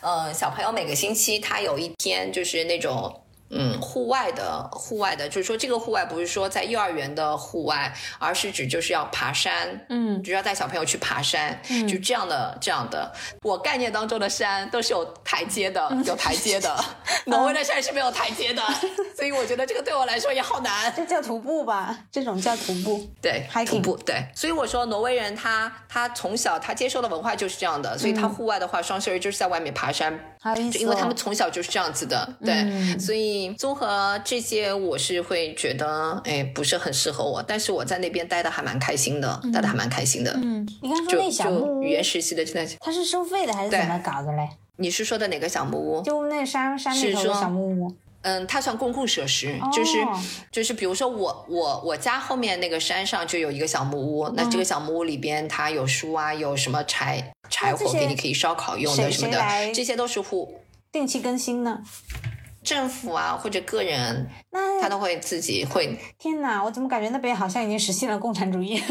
[0.00, 3.22] 呃，小朋友每个星期他有一天就是那种。
[3.52, 13.12] 嗯，户外的户外的，就是说这个户外不是说在幼儿园的户外，而是指就是要爬山，嗯就是要带小朋友去爬山，嗯就这样的这样的。
[13.42, 16.84] 我概念当中的山都是有台阶的，嗯有台阶的，
[17.26, 18.62] 挪威的山是没有台阶的，
[19.18, 20.94] 所以我觉得这个对我来说也好难。
[20.94, 21.98] 这叫徒步吧？
[22.12, 23.04] 这种叫徒步。
[23.20, 44.48] 对 Hiking 徒步对，所以我说挪威人他他从小他接受的文化就是这样的，所以他户外的话，双休日就是在外面爬山，好有意思、哦，就因为他们从小就是这样子的，对，嗯所以综合这些，我是会觉得，哎，不是很适合我，但是我在那边待的还蛮开心的，待的还蛮开心的，嗯，你刚说就那小木屋就语，言实习的现在，它是收费的还是怎么搞的嘞？
[44.76, 46.02] 你是说的哪个小木屋？
[46.02, 50.20] 就那山山里头的是说小木屋，嗯，它算公共设施，就是哦
[50.52, 60.60] 就是，比如说我我我家后面那个山上就有一个小木屋，那嗯这个小木屋里边它有书啊，有什么柴柴火给你可以烧烤用的什么的，这些都是户
[60.92, 61.80] 定期更新呢？
[62.70, 68.78] 政府啊或者个人，那他都会自己会天哪，我怎么感觉那边好像已经实现了共产主义？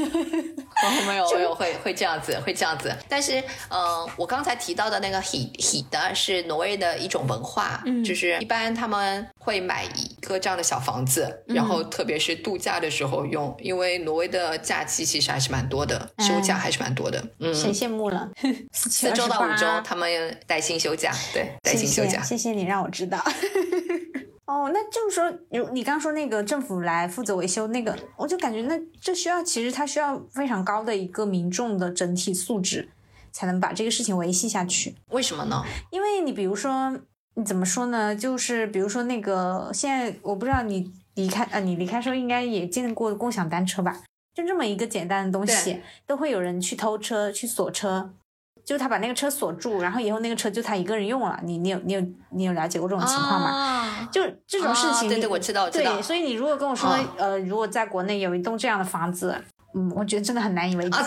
[0.84, 2.94] 哦，没有没有会会这样子，会这样子。
[3.08, 17.26] 但是，呃，我刚才提到的那个 he he 的是挪威的一种文化，嗯就是一般他们会买一个这样的小房子，然后特别是度假的时候用，因为挪威的假期其实还是蛮多的，休假还是蛮多的。
[17.40, 18.30] 嗯，谁羡慕了？
[18.72, 22.22] 四四周到五周，他们带薪休假，对，带薪休假。
[22.22, 23.18] 谢谢你让我知道。
[24.46, 32.90] 哦，那就是说，如你刚刚说那个政府来负责维修那个，我就感觉那这需要，其实它需要非常高的一个民众的整体素质，
[33.32, 34.96] 才能把这个事情维系下去。
[35.10, 35.64] 为什么呢？
[35.92, 37.00] 因为你比如说，你
[37.44, 38.16] 怎么说呢？
[38.16, 44.02] 就是比如说那个，现在我不知道你离开呃，你离开时候应该也见过共享单车吧？
[44.34, 48.12] 就这么一个简单的东西，都会有人去偷车、去锁车，
[48.64, 51.40] 就是他把那个车锁住，然后以后那个车就他一个人用了。
[51.44, 53.52] 你你有你有你有了解过这种情况吗？
[53.52, 54.10] 吗？
[54.12, 56.02] 就这种事情，啊对对，我知道，我知道对，。
[56.02, 59.36] 所以你如果跟我说，啊呃，如果在国内有一栋这样的房子，
[59.74, 60.98] 嗯，我觉得真的很难以为继。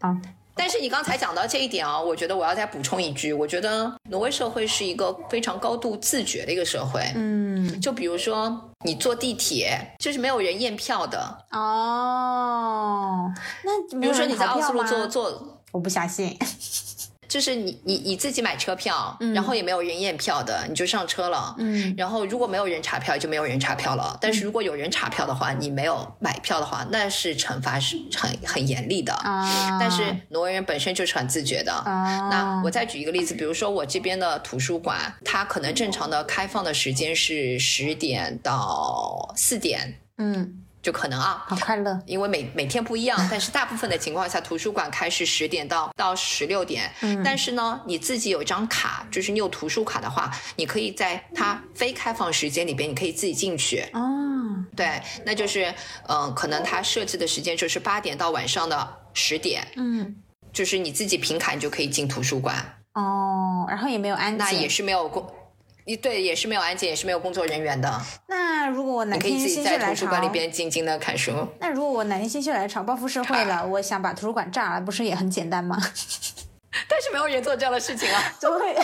[0.00, 0.16] 啊，
[0.58, 7.00] 但是你刚才讲到这一点啊，我觉得我要再补充一句，我觉得挪威社会是一个非常高度自觉的一个社会。
[7.14, 11.18] 嗯，就比如说你坐地铁，就是没有人验票的。
[11.52, 16.36] 哦，那比比如说你在奥斯陆坐坐，我不相信。
[17.28, 21.54] 就是你你你自己买车票，嗯然后也没有人验票的，你就上车了。
[21.58, 24.16] 嗯然后如果没有人查票，就没有人查票了。
[24.20, 29.12] 但是如果有人查票的话，你没有买票的话，那是惩罚是很很严厉的。
[29.12, 31.72] 啊，但是挪威人本身就是很自觉的。
[31.72, 41.44] 啊，那我再举一个例子，比如说我这边的图书馆，它可能正常的开放的时间是十点到四点，嗯，就可能啊。
[41.46, 42.00] 好快乐。
[42.06, 46.90] 因为每每天不一样， 但是大部分的情况下，图书馆开是十点到到十六点。
[47.02, 53.80] 嗯但是呢，你自己有一张卡，就是你有图书卡的话，你可以在它非开放时间里边，你可以自己进去。
[53.92, 54.00] 哦，
[54.74, 55.66] 对，那就是
[56.06, 60.16] 嗯、呃可能它设置的时间就是八点到晚上的十点，嗯，
[60.54, 62.56] 就是你自己凭卡你就可以进图书馆。
[62.94, 64.38] 哦，然后也没有安检。
[64.38, 65.37] 那也是没有工，一
[65.96, 71.32] 对也是没有安检，也是没有工作人员的，那如果我哪你可以天自己在心血来潮图书馆里，边静静的看书。
[71.60, 75.76] 那如果我哪天心血来潮报复社会了，我想把图书馆炸了，不是也很简单吗？
[76.86, 78.22] 但是没有人做这样的事情啊。
[78.38, 78.74] 怎么会？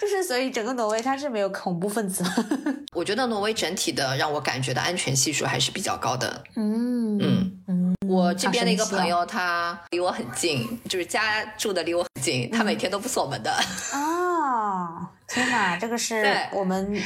[0.00, 2.24] 就是所以整个挪威它是没有恐怖分子。
[2.94, 6.42] 我觉得挪威整体的让我感觉的安全系数还是比较高的。
[6.54, 13.52] 嗯嗯嗯，我这边的一个朋友，他离我很近，就是家住的离我很近，他每天都不锁门的。
[13.92, 17.00] 哦，天哪，这个是我们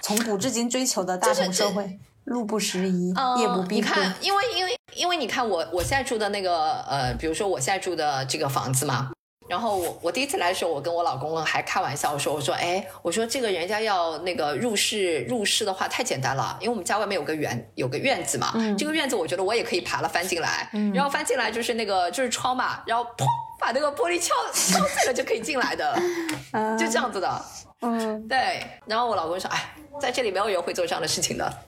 [0.00, 1.98] 从古至今追求的大同社会。
[2.24, 3.08] 路不拾遗，
[3.38, 3.80] 夜不闭户。
[3.80, 9.10] 你看，因为因为因为你看我我现在住的那个呃，比如说我现在住的这个房子嘛。
[9.46, 23.26] 然后我我第一次来的时候，我跟我老公还开玩笑，我说我说哎，我说这个人家要那个入室入室的话太简单了，因为我们家外面有个园有个院子嘛，这个院子我觉得我也可以爬了翻进来，然后翻进来就是那个就是窗嘛，然后砰
[23.60, 25.94] 把那个玻璃敲敲碎了就可以进来的，
[26.78, 27.44] 就这样子的，
[27.80, 28.66] 嗯，对。
[28.86, 31.58] 然后我老公说，哎，在这里没有人会做这样的事情的，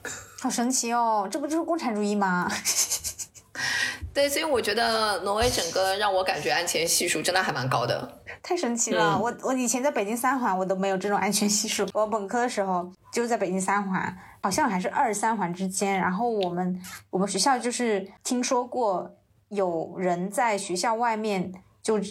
[0.41, 2.51] 好神奇哦，这不就是共产主义吗？
[4.17, 9.15] 对，所以我觉得挪威整个让我感觉安全系数真的还蛮高的，太神奇了。
[9.15, 11.87] 我我以前在北京三环，我都没有这种安全系数。
[11.93, 15.99] 我本科的时候就在北京三环，好像还是二三环之间。
[15.99, 19.15] 然后我们我们学校就是听说过
[19.49, 21.53] 有人在学校外面
[21.83, 22.01] 就。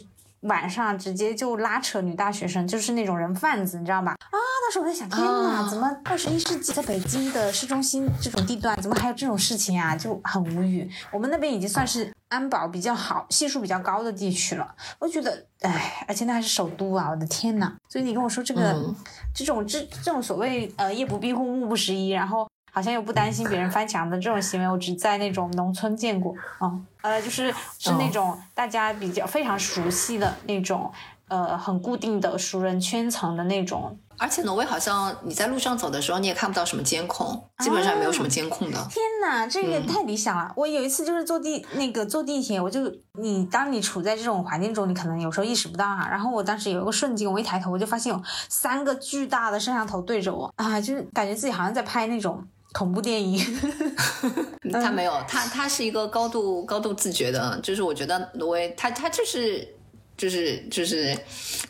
[0.47, 4.13] 晚上直接就拉扯女大学生，就是那种人贩子，你知道吧？
[4.13, 9.95] 啊，当时我在想，天哪，怎么二十一世纪在北京的市中心这种地段，怎么还有这种事情啊？
[9.97, 10.91] 就很无语。
[11.13, 14.75] 我们那边已经算是安保比较好、系数比较高的地区了。
[14.99, 17.11] 我觉得，哎，而且那还是首都啊！
[17.11, 17.75] 我的天哪！
[17.89, 18.95] 所以你跟我说这个，
[19.35, 22.49] 这种这这种所谓呃夜不闭户、目不识遗，然后。
[22.77, 26.35] 好像又不担心别人翻墙的这种行为，我只在那种农村见过。
[26.61, 30.93] 嗯，呃，就是是那种大家比较非常熟悉的那种，
[31.29, 33.99] 呃，很固定的熟人圈层的那种。
[34.18, 38.77] 而且挪威好像你在路上走的时候，你也看不到什么监控，基本上没有什么监控的。
[38.91, 40.53] 天哪，这个太理想了！
[40.55, 42.81] 我有一次就是坐地那个坐地铁，我就
[43.14, 46.07] 你当你处在这种环境中，你可能有时候意识不到啊。
[46.11, 52.47] 然后我当时有一个瞬间，我一抬头，我就发现有三个巨大的摄像头对着我啊，就是感觉自己好像在拍那种。
[52.77, 53.41] 恐怖电影，
[54.70, 59.66] 他没有，他他是一个高度高度自觉的，就是我觉得挪威，他他就是
[60.14, 61.16] 就是就是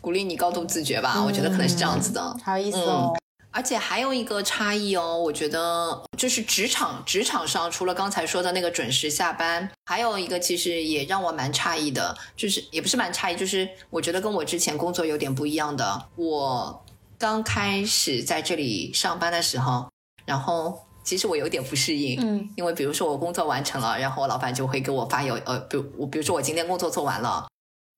[0.01, 3.17] 鼓励你高度自觉吧，我觉得可能是这样子的，好意思哦。
[3.53, 16.09] 而且还有一个差异哦，我觉得就是职场职场上，除了刚才说的那个准时下班，还有一个其实也让我蛮诧异的，就是也不是蛮诧异，就是我觉得跟我之前工作有点不一样的。
[16.17, 16.85] 我
[17.17, 19.89] 刚开始在这里上班的时候，
[20.25, 20.86] 然后。
[21.07, 27.47] 其实我有点不适应，嗯，因为比如说我工作完成了，然后我老板就会给我发邮，呃，比如我比如说我今天工作做完了，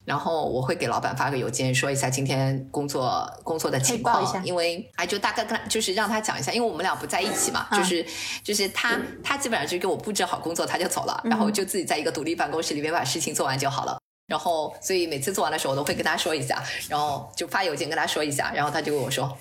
[0.04, 8.04] 然后我会给老板发个邮件说一下今天工作工作的情况，因为哎就大概跟就是让他讲一下，因为我们俩不在一起嘛，就是
[8.44, 19.34] 就是他他基本上就给我布置好工作他就走了，然后就自己在一个独立办公室里面把事情做完就好了，然后所以每次做完的时候我都会跟他说一下，然后就发邮件跟他说一下，然后他就跟我说，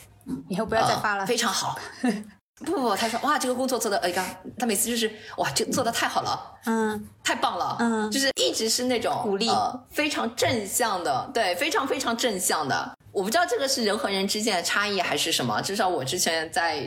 [0.48, 1.78] 以后不要再发了，非常好。
[2.60, 4.26] 不不不，他说哇，这个工作做的，哎刚
[4.58, 9.50] 他每次就是哇，这做的太好了，嗯，太棒了，嗯，就是一直是那种鼓励，
[9.92, 12.98] 非常正向的，对，非常非常正向的。
[13.12, 16.84] 我不知道这个是人和人之间的差异还是什么，至少我之前在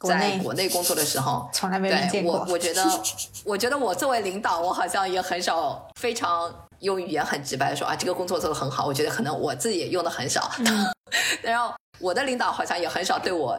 [0.00, 2.38] 在国内工作的时候， 从来没有见过。
[2.38, 2.84] 我我觉得，
[3.44, 8.86] 我觉得我作为领导，我好像也很少非常用语言很直白的说啊，这个工作做的很好。
[8.86, 10.50] 我觉得可能我自己也用的很少，
[11.42, 13.58] 然后我的领导好像也很少对我。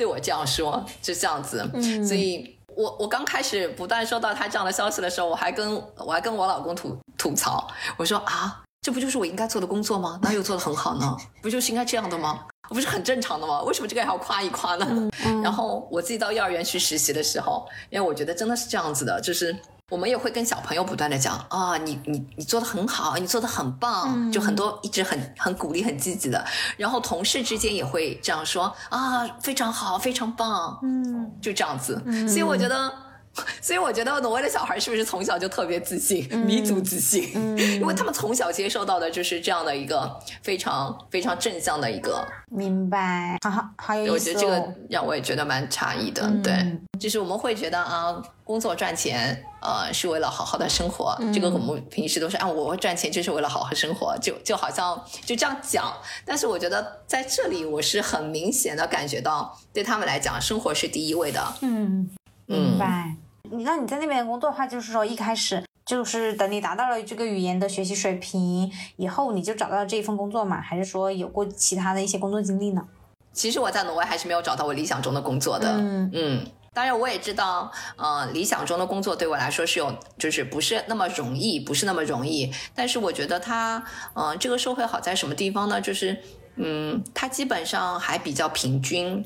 [0.00, 1.62] 对我这样说，就这样子，
[2.02, 10.18] 所以我我刚开始不断收到他这样的消息的时候，我还跟我还跟我老公吐吐槽，我说啊，这不就是我应该做的工作吗？
[10.22, 11.14] 哪有做的很好呢？
[11.42, 12.46] 不就是应该这样的吗？
[12.70, 13.60] 不是很正常的吗？
[13.60, 15.10] 为什么这个还要夸一夸呢？
[15.42, 19.54] 然后我自己到幼儿园去实习的时候，因为我觉得真的是这样子的，就是。
[19.90, 26.42] 我们也会跟小朋友不断的讲啊，你你你做的很好，你做的很棒，就很多一直很很鼓励很积极的。
[26.78, 32.02] 然后同事之间也会这样说啊，非常好，非常棒，嗯，就这样子。
[32.26, 33.09] 所以我觉得。
[33.62, 37.30] 所以我觉得挪威的小孩是不是从小就特别自信，弥足自信？
[37.34, 42.26] 嗯， 因为他们从小接受到的就是这样的一个非常非常正向的一个。
[42.48, 44.30] 明白，好好好有意思。
[44.30, 46.28] 我觉得这个让我也觉得蛮诧异的。
[46.42, 51.16] 对，就是我们会觉得啊，工作赚钱，呃，是为了好好的生活。
[51.32, 55.92] 这个我们平时都是啊，我赚钱就是为了好好生活，就就好像就这样讲。
[56.24, 61.40] 但是我觉得在这里，我是很明显的感觉到，对他们来讲，生活是第一位的。
[61.60, 62.10] 嗯。
[62.50, 63.14] 明白，
[63.50, 70.60] 你那你在那边工作的话，就是说一开始就是等你达到了这个语言的学习水平以后，你就找到了这一份工作嘛？
[70.60, 72.84] 还是说有过其他的一些工作经历呢？
[73.32, 75.76] 其实我在挪威还是没有找到我理想中的工作的。
[75.78, 82.52] 嗯嗯，当然我也知道，呃，理想中的工作对我来说是有，就是不是那么容易，不是那么容易。
[82.74, 83.80] 但是我觉得它，
[84.14, 85.80] 嗯，这个社会好在什么地方呢？
[85.80, 86.20] 就是，
[86.56, 89.24] 嗯，它基本上还比较平均，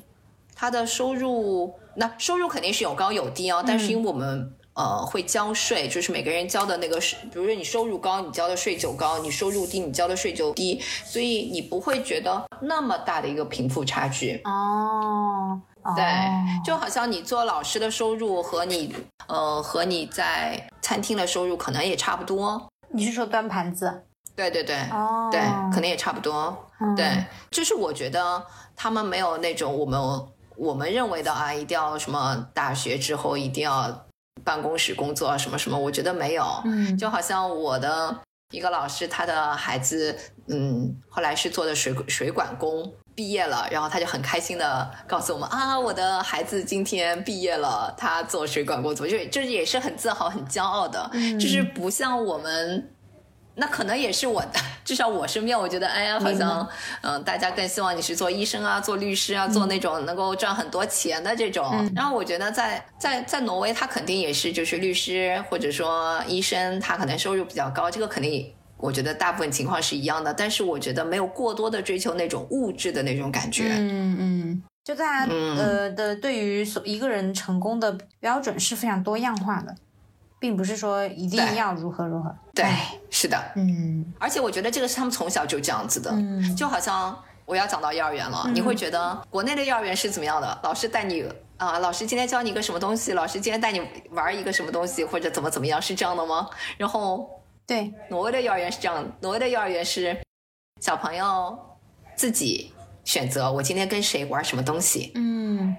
[0.55, 1.73] 它的收入。
[1.97, 15.61] 那收入肯定是有高有低哦，但是因为我们呃会交税，就是每个人交的那个税，比如说你收入高，你交的税就高；你收入低，你交的税就低，所以你不会觉得那么大的一个贫富差距哦。
[15.95, 16.03] 对，
[16.65, 16.95] 就好像。
[16.95, 18.95] 像你做老师的收入和你
[19.27, 22.71] 呃和你在餐厅的收入可能也差不多。
[22.91, 24.05] 你是说端盘子？
[24.37, 25.41] 对对对，哦，对，
[25.73, 26.57] 可能也差不多。
[26.81, 28.41] 嗯对，就是我觉得
[28.77, 30.01] 他们没有那种我们
[30.57, 34.07] 我们认为的啊，一定要什么大学之后一定要
[34.43, 36.45] 办公室工作啊什么什么，我觉得没有。
[36.65, 38.17] 嗯就好像我的
[38.53, 40.17] 一个老师，他的孩子，
[40.49, 42.93] 嗯，后来是做的水水管工。
[43.17, 52.93] 毕业了，然后他就很开心的告诉我们啊，我的孩子今天毕业了，他做水管工作，就就是也是很自豪、很骄傲的，嗯就是不像我们
[53.57, 56.69] 那可能也是我的， 至少我身边，我觉得，哎呀，好像，
[57.03, 61.89] 嗯、大家更希望你是做医生啊，做律师啊，做那种能够赚很多钱的这种。
[61.95, 68.53] 然后我觉得在在在挪威，他肯定也是就是律师或者说医生，他可能收入比较高，这个肯定。
[68.77, 73.69] 我觉得大部分情况是一样的，但是我觉得没有过多的追求那种物质的那种感觉。
[73.71, 79.75] 嗯嗯，就大家、嗯呃的对于所一个人成功的标准是非常多样化的，
[80.45, 82.31] 并不是说一定要如何如何。
[82.55, 84.13] 对哎，是的，嗯。
[84.19, 86.55] 而且我觉得这个是他们从小就这样子的，嗯。
[86.55, 90.61] 就好像我要讲到幼儿园了，你会觉得国内的幼儿园是怎么样的？
[90.63, 91.25] 老师带你
[91.57, 93.81] 啊、老师今天教你一个什么东西，老师今天带你
[94.11, 96.51] 玩一个什么东西，或者怎么怎么样，是这样的吗？
[96.77, 97.27] 然后
[97.67, 100.15] 对，挪威的幼儿园是这样，挪威的幼儿园是
[100.83, 101.59] 小朋友
[102.17, 102.71] 自己
[103.03, 105.75] 选择我今天跟谁玩什么东西，嗯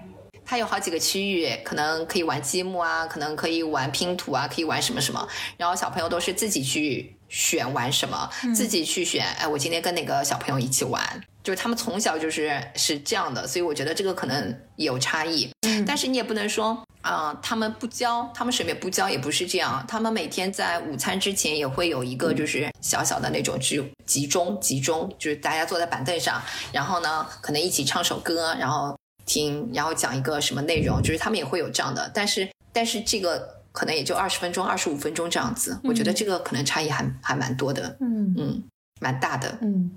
[0.46, 5.28] 它有好几个区域，可能可以玩积木啊，可能可以玩拼图啊，可以玩什么什么。
[5.56, 9.26] 然后小朋友都是自己去选玩什么，自己去选。
[9.38, 11.02] 哎，我今天跟哪个小朋友一起玩，
[11.42, 15.50] 就是他们从小就是是这样的，所以我觉得这个可能有差异。
[15.66, 19.84] 嗯但是你也不能说啊、他们不教，他们水面不教也不是这样。
[19.86, 26.42] 他们每天在午餐之前也会有一个就是小小的那种集集中集中，就是大家坐在板凳上，
[26.72, 32.10] 然后呢可能一起唱首歌，然后听，然后讲一个什么内容，就是他们也会有这样的。
[32.14, 38.64] 但是但是这个可能也就二十分钟、二十五分钟这样子，我觉得这个可能差异还还蛮多的，嗯嗯，
[39.00, 39.58] 蛮大的。
[39.60, 39.90] 嗯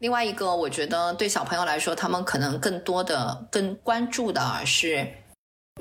[0.00, 5.08] 另外一个，我觉得对小朋友来说，他们可能更多的、更关注的是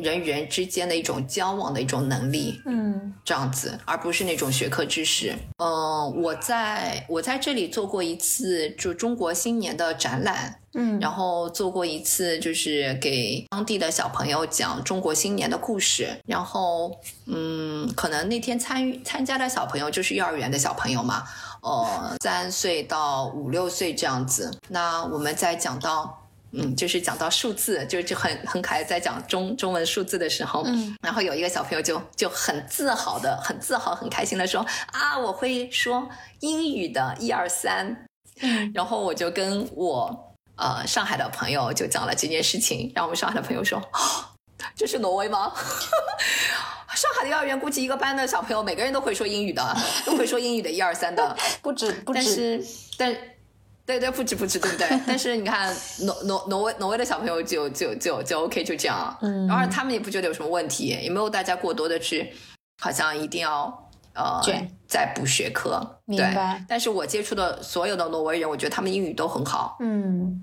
[0.02, 5.34] 人与人之间的一种交往的一种能力，嗯这样子，而不是那种学科知识。
[5.58, 16.10] 嗯、我在我在这里做过一次就中国新年的展览，嗯，然后做过一次就是给当地的小朋友讲中国新年的故事。
[16.28, 16.92] 然后，
[17.26, 21.24] 嗯，可能那天参与参加的小朋友就是幼儿园的小朋友嘛，
[21.62, 24.52] 呃，三岁到五六岁这样子。
[24.68, 26.22] 那我们在讲到。
[26.58, 36.08] 嗯，就是讲到数字，就就很很可爱，在讲中中文数字的时候，嗯，然后有一个小朋友就就很自豪的、很自豪、很开心的说啊，我会说
[36.40, 38.08] 英语的一二三，
[38.42, 44.00] 嗯然后我就跟我呃上海的朋友就讲了这件事情，然后我们上海的朋友说，哦、
[44.76, 45.52] 这是挪威吗？
[46.96, 49.76] 上海的幼儿园估计一个班的小朋友每个人都会说英语的，
[50.06, 52.66] 都会说英语的一二三的， 不止不但止，是
[52.98, 53.16] 但。
[53.86, 54.88] 对对，不止不止，对不对？
[55.06, 59.16] 但是你看，挪挪挪威挪威的小朋友就就就就 OK，就这样。
[59.22, 62.34] 嗯然后他们也不觉得有什么问题，也没有大家过多的去，
[62.82, 63.72] 好像一定要
[64.16, 65.80] 呃卷再补学科。
[66.06, 70.42] 明对白，但是我接触的所有的挪威人，我觉得他们英语都很好，嗯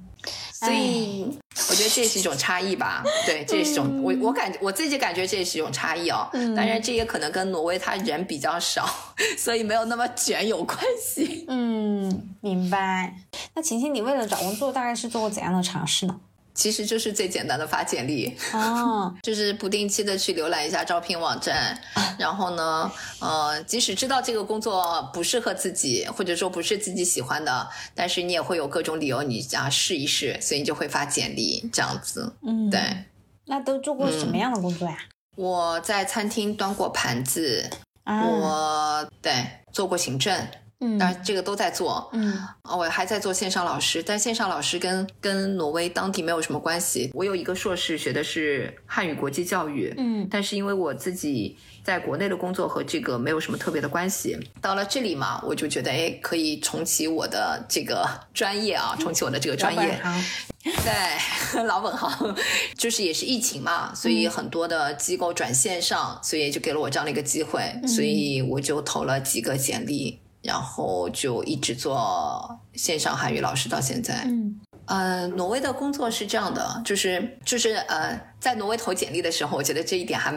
[0.63, 1.27] 所以
[1.69, 3.03] 我觉得这也是一种差异吧。
[3.27, 6.29] 对，这也是一种我我感觉我自己感觉这也是一种差异哦。
[6.33, 8.89] 嗯当然，这也可能跟挪威他人比较少，
[9.37, 11.45] 所以没有那么卷有关系。
[11.49, 13.15] 嗯，明白。
[13.55, 16.21] 那晴晴，你为了找工作，大概是做过怎样的尝试呢？
[16.55, 18.37] 其实就是最简单的发简历。
[18.53, 21.81] 哦， 就是不定期的去浏览一下招聘网站，
[22.19, 22.91] 然后呢，
[23.21, 32.33] 呃，即使知道这个工作不适合自己，或者说不是自己喜欢的，但是你也会有各种理由，你想试一试，所以你就会发简历这样子。
[32.47, 32.81] 嗯，对，
[33.47, 34.97] 那都做过什么样的工作呀？
[35.37, 37.71] 我在餐厅端过盘子，
[38.05, 39.33] 啊，我对
[39.73, 40.47] 做过行政，
[40.83, 42.11] 嗯当然这个都在做。
[42.13, 47.11] 嗯哦，我还在做线上老师，但线上老师跟跟挪威当地没有什么关系。
[47.15, 59.81] 我有一个硕士，学的是汉语国际教育，嗯但是因为我自己在国内的工作和这个没有什么特别的关系，到了这里嘛，我就觉得哎，可以重启我的这个专业啊，重启我的这个专业。
[59.81, 60.25] 老本行
[60.85, 62.37] 对， 老本行，
[62.77, 74.23] 就是也是疫情嘛，所以很多的机构转线上，所以就给了我这样的一个机会，所以我就投了几个简历，然后就一直做线上汉语老师到现在。
[74.27, 80.35] 嗯呃，挪威的工作是这样的，就是就是呃，在挪威投简历的时候，我觉得这一点还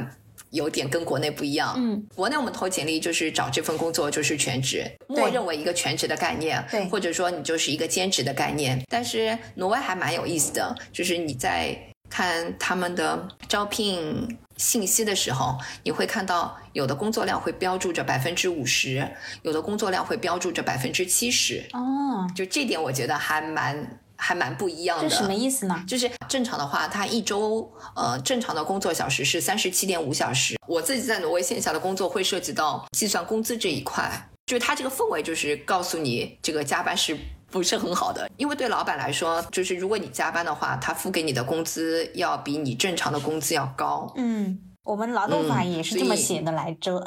[0.51, 1.73] 有点跟国内不一样。
[1.75, 8.79] 嗯，国内我们投简历就是找这份工作就是全职，默认为一个全职的概念，对或者说你就是一个兼职的概念。
[8.87, 11.75] 但是挪威还蛮有意思的，就是你在
[12.09, 19.05] 看他们的招聘信息的时候，你会看到有的工作量会标注着百分之五十，
[19.41, 21.65] 有的工作量会标注着百分之七十。
[21.73, 25.09] 哦，就这点，我觉得还蛮还蛮不一样的。
[25.09, 25.83] 这什么意思呢？
[25.85, 30.57] 就是正常的话，他一周呃正常的工作小时是三十七点五小时。
[30.67, 37.17] 我自己在挪威线下的工作会涉及到计算工资这一块，就是他这个氛围就是告诉你这个加班是。
[37.51, 44.11] 不是很好的，因为对老板来说，就是如果你加班的话，他付给你的工资要比你正常的工资要高。
[44.15, 46.97] 嗯，我们劳动法也是这么写的来着。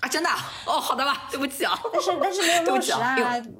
[0.00, 0.28] 啊，真的？
[0.66, 1.78] 哦， 好的吧，对不起啊。
[1.92, 3.16] 但是但是没有落实啊，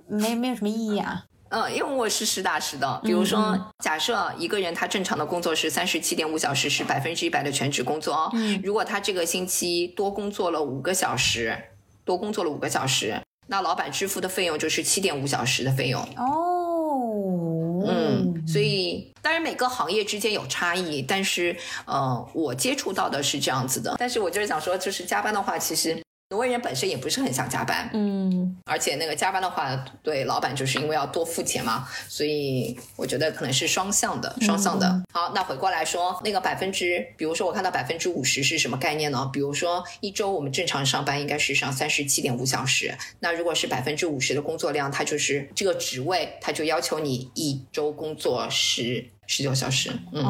[0.08, 1.24] 没没有什么意义啊。
[1.50, 3.00] 嗯，因为我是实打实的。
[3.04, 8.30] 比如说，假设一个人他正常的工作是三十七点五小时，是百分之一百的全职工作。
[8.32, 11.56] 嗯，如果他这个星期多工作了五个小时，
[12.04, 13.21] 多工作了五个小时。
[13.46, 23.96] 那老板支付的费用就是七点五小时的费用哦，嗯，所以当然每个行业之间有差异，但是呃，我接触到的是这样子的。
[23.98, 26.00] 但是我就是想说，就是加班的话，其实。
[26.32, 35.02] 挪威人本身也不是很想加班，嗯，而且那个加班的话，对老板就是因为要多付钱嘛，所以我觉得可能是双向的，双向的。
[35.12, 39.28] 好，那回过来说，那个百分之，比如说我看到百分之五十是什么概念呢？
[39.30, 49.06] 比如说一周我们正常上班应该是上三十七点五小时，那如果是百分之五十的工作量，它就是这个职位，它就要求你一周工作十。
[49.32, 50.22] 十九小时，嗯，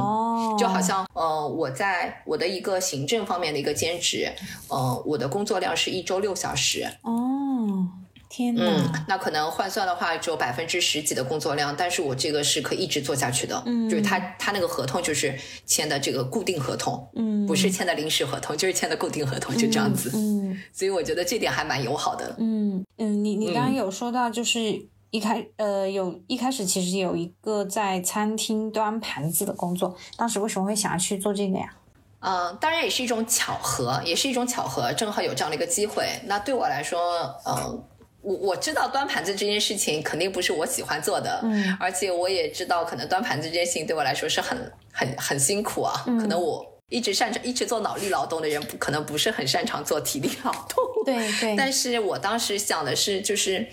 [0.57, 4.31] 就好像，呃，我在我的一个行政方面的一个兼职，
[4.69, 7.89] 呃，我的工作量是一周六小时，哦，
[8.29, 15.37] 天哪，嗯，那可能换算的话只有百分之十几的工作量，但是我这个是可以一直做下去的，嗯，就是他他那个合同就是
[15.67, 24.92] 签的这个固定合同，嗯，不是签的临时合同，就是签的固定合同，就这样子，嗯，所以我觉得这点还蛮友好的，嗯嗯，你你刚刚有说到就是。
[25.13, 31.75] 一开呃，有一开始其实有一个在餐厅端盘子的工作，当时为什么会想要去做这个呀？
[32.21, 36.09] 嗯，当然也是一种巧合，也是一种巧合，正好有这样的一个机会。
[36.25, 36.99] 那对我来说，
[37.45, 37.85] 嗯，
[38.23, 51.55] 我我知道端盘子这件事情肯定不是我喜欢做的，嗯，而且我也知道可能端盘子这件事情对我来说是很很很辛苦啊，可能我一直擅长一直做脑力劳动的人，不可能不是很擅长做体力劳动，对对。
[51.59, 53.69] 但是我当时想的是，就是。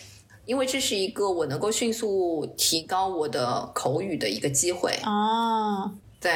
[0.49, 6.31] 因为这是一个我能够迅速提高我的口语的一个机会啊，对，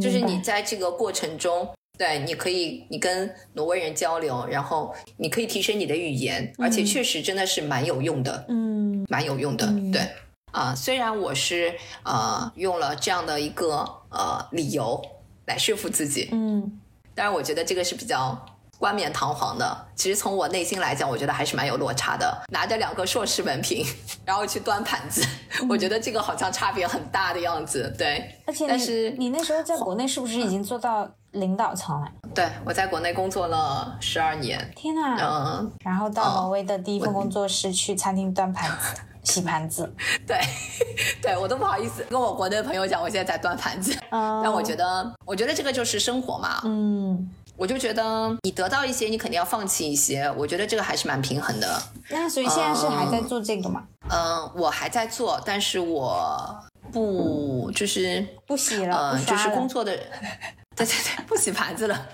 [0.00, 1.68] 就是你在这个过程中，
[1.98, 10.08] 对，你可以你跟挪威人交流，然后你可以提升你的语言，而且确实真的是蛮有用的，嗯，蛮有用的，对，
[10.52, 11.74] 啊，虽然我是
[12.04, 13.78] 呃用了这样的一个
[14.10, 15.02] 呃理由
[15.46, 16.78] 来说服自己，嗯，
[17.12, 18.46] 当然我觉得这个是比较。
[18.82, 22.42] 冠冕堂皇的，其实从我内心来讲，我觉得还是蛮有落差的。
[22.48, 23.86] 拿着两个硕士文凭，
[24.26, 25.24] 然后去端盘子，
[25.70, 27.94] 我觉得这个好像差别很大的样子。
[27.96, 32.08] 对，而且，但是你那时候在国内是不是已经做到领导层了？
[32.34, 34.58] 对，我在国内工作了十二年。
[34.74, 39.94] 天呐，嗯，然后到挪威的第一份工作是去餐厅端盘子、 洗盘子。
[40.26, 40.40] 对，
[41.22, 43.96] 对我都不好意思跟我国内的朋友讲，我现在在端盘子。
[44.10, 46.60] 嗯，但我觉得，我觉得这个就是生活嘛。
[46.64, 47.30] 嗯。
[47.62, 50.28] 我就觉得你得到一些，你肯定要放弃一些。
[50.36, 51.80] 我觉得这个还是蛮平衡的。
[52.08, 53.84] 那所以现在是还在做这个吗？
[54.10, 56.58] 嗯，我还在做，但是我
[56.90, 59.96] 不就是不洗了，嗯，就是工作的，
[60.74, 62.08] 对对对，不洗盘子了，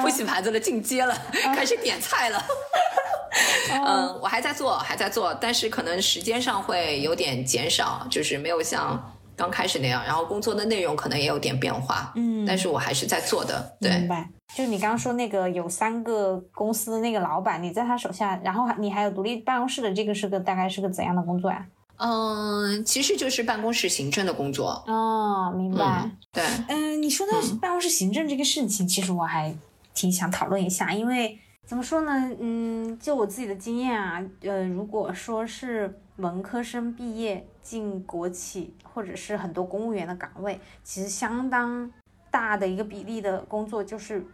[0.00, 1.14] 不洗盘子了，进阶了，
[1.54, 2.42] 开始点菜了。
[3.86, 9.13] 嗯，我还在做，还在做，但是可能时间上会有点减少，就是没有像。
[9.36, 13.76] 刚开始那样，然后工作的内容可能也有点变化，嗯，但是我还是在做的。
[13.80, 14.28] 对，明白。
[14.54, 21.66] 就你刚刚说那个有三个公司的那个老板，你在他手下，然后你还有独立办公室的，这个是个大概是个怎样的工作呀？
[21.96, 24.84] 嗯，其实就是办公室行政的工作。
[24.86, 26.10] 哦，明白。
[26.32, 29.54] 对，嗯，你说的办公室行政这个事情，其实我还
[29.94, 32.30] 挺想讨论一下，因为怎么说呢？
[32.40, 38.74] 嗯，就我自己的经验啊，呃，如果说是文科生毕业进国企。
[38.94, 41.90] 或者是很多公务员的岗位，其实相当
[42.30, 44.24] 大的一个比例的工作就是，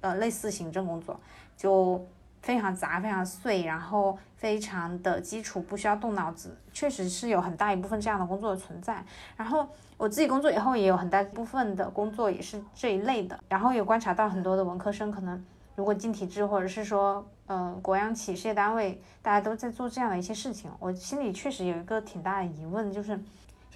[0.00, 1.20] 呃，类似行政工作，
[1.54, 2.02] 就
[2.40, 9.04] 非常杂、非常碎，然后非常的基础，不需要动脑子，确实是有很大一部分这样的工作的存在。
[9.36, 9.68] 然后
[9.98, 13.38] 我自己工作以后，也有很大一部分的工作也是这一类的。
[13.50, 23.18] 然后有观察到很多的文科生，可能如果进体制，或者是说，呃，国央企事业单位，大家都在做这样的一些事情，我心里确实有一个挺大的疑问，就是。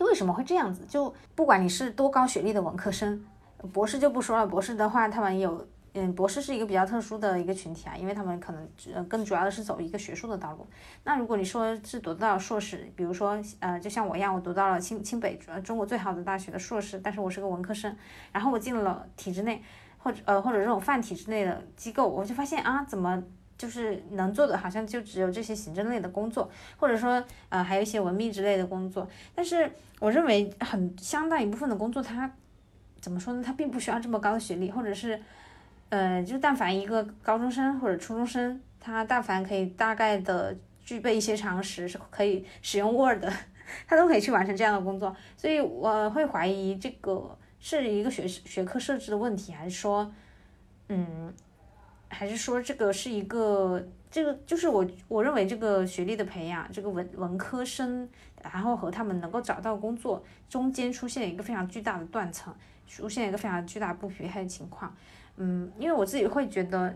[0.01, 0.83] 为什么会这样子？
[0.89, 3.23] 就不管你是多高学历的文科生，
[3.71, 4.47] 博士就不说了。
[4.47, 10.67] 博士的话，他们有嗯，博士是一个比较特殊的一个群体啊，因为他们可能呃更主要的是走一个学术的道路。
[11.05, 17.95] 那如果你说是读到硕士，比如说呃，就像我一样，我读到了清清北呃中国最好的大学的硕士，但是我是个文科生，
[18.33, 19.63] 然后我进了体制内
[19.99, 23.23] 或者呃或者这种泛体制内的机构，我就发现啊，怎么
[23.61, 29.07] 就是能做的好像就只有这些行政类的工作，或者说呃还有一些文秘之类的工作。
[29.35, 32.33] 但是我认为很相当一部分的工作，它
[33.01, 33.43] 怎么说呢？
[33.45, 35.21] 它并不需要这么高的学历，或者是。
[35.91, 43.25] 呃，就但凡一个高中生或者初中生，他但凡可以大概的具备一些常识，是可以使用 Word，
[43.89, 45.17] 他都可以去完成这样的工作。
[45.37, 50.09] 所以我会怀疑这个是一个学学科设置的问题，还是说，
[50.87, 51.35] 嗯，
[52.11, 58.07] 还是说这个是一个这个就是我我认为这个学历的培养，这个文文科生，
[58.43, 62.53] 然后和他们能够找到工作中间出现一个非常巨大的断层，
[62.87, 64.95] 出现一个非常巨大不匹配的情况。
[65.37, 66.95] 嗯，因为我自己会觉得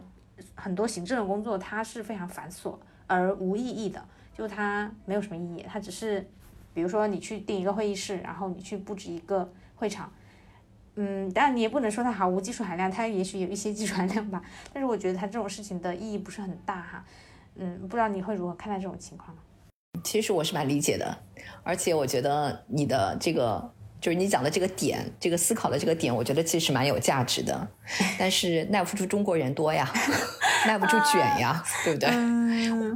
[0.55, 4.05] 很多行政的工作它是非常繁琐而无意义的，
[4.37, 6.29] 就它没有什么意义，它只是，
[6.75, 10.12] 比如说你去订一个会议室，然后你去布置一个会场，
[10.97, 14.43] 嗯，但你也不能说它毫无技术含量，它也许有一些技术含量吧，
[14.73, 17.05] 但是我觉得它这种事情的意义不是很大哈，
[17.57, 19.43] 嗯，不知道你会如何看待这种情况呢？
[20.03, 21.19] 其实我是蛮理解的，
[21.63, 23.73] 而且我觉得你的这个。
[24.05, 27.67] 就是你讲的这个点，这个思考的这个点，我觉得其实蛮有价值的。
[28.19, 29.91] 但是耐不住中国人多呀，
[30.69, 32.11] 耐不住卷呀，对不对？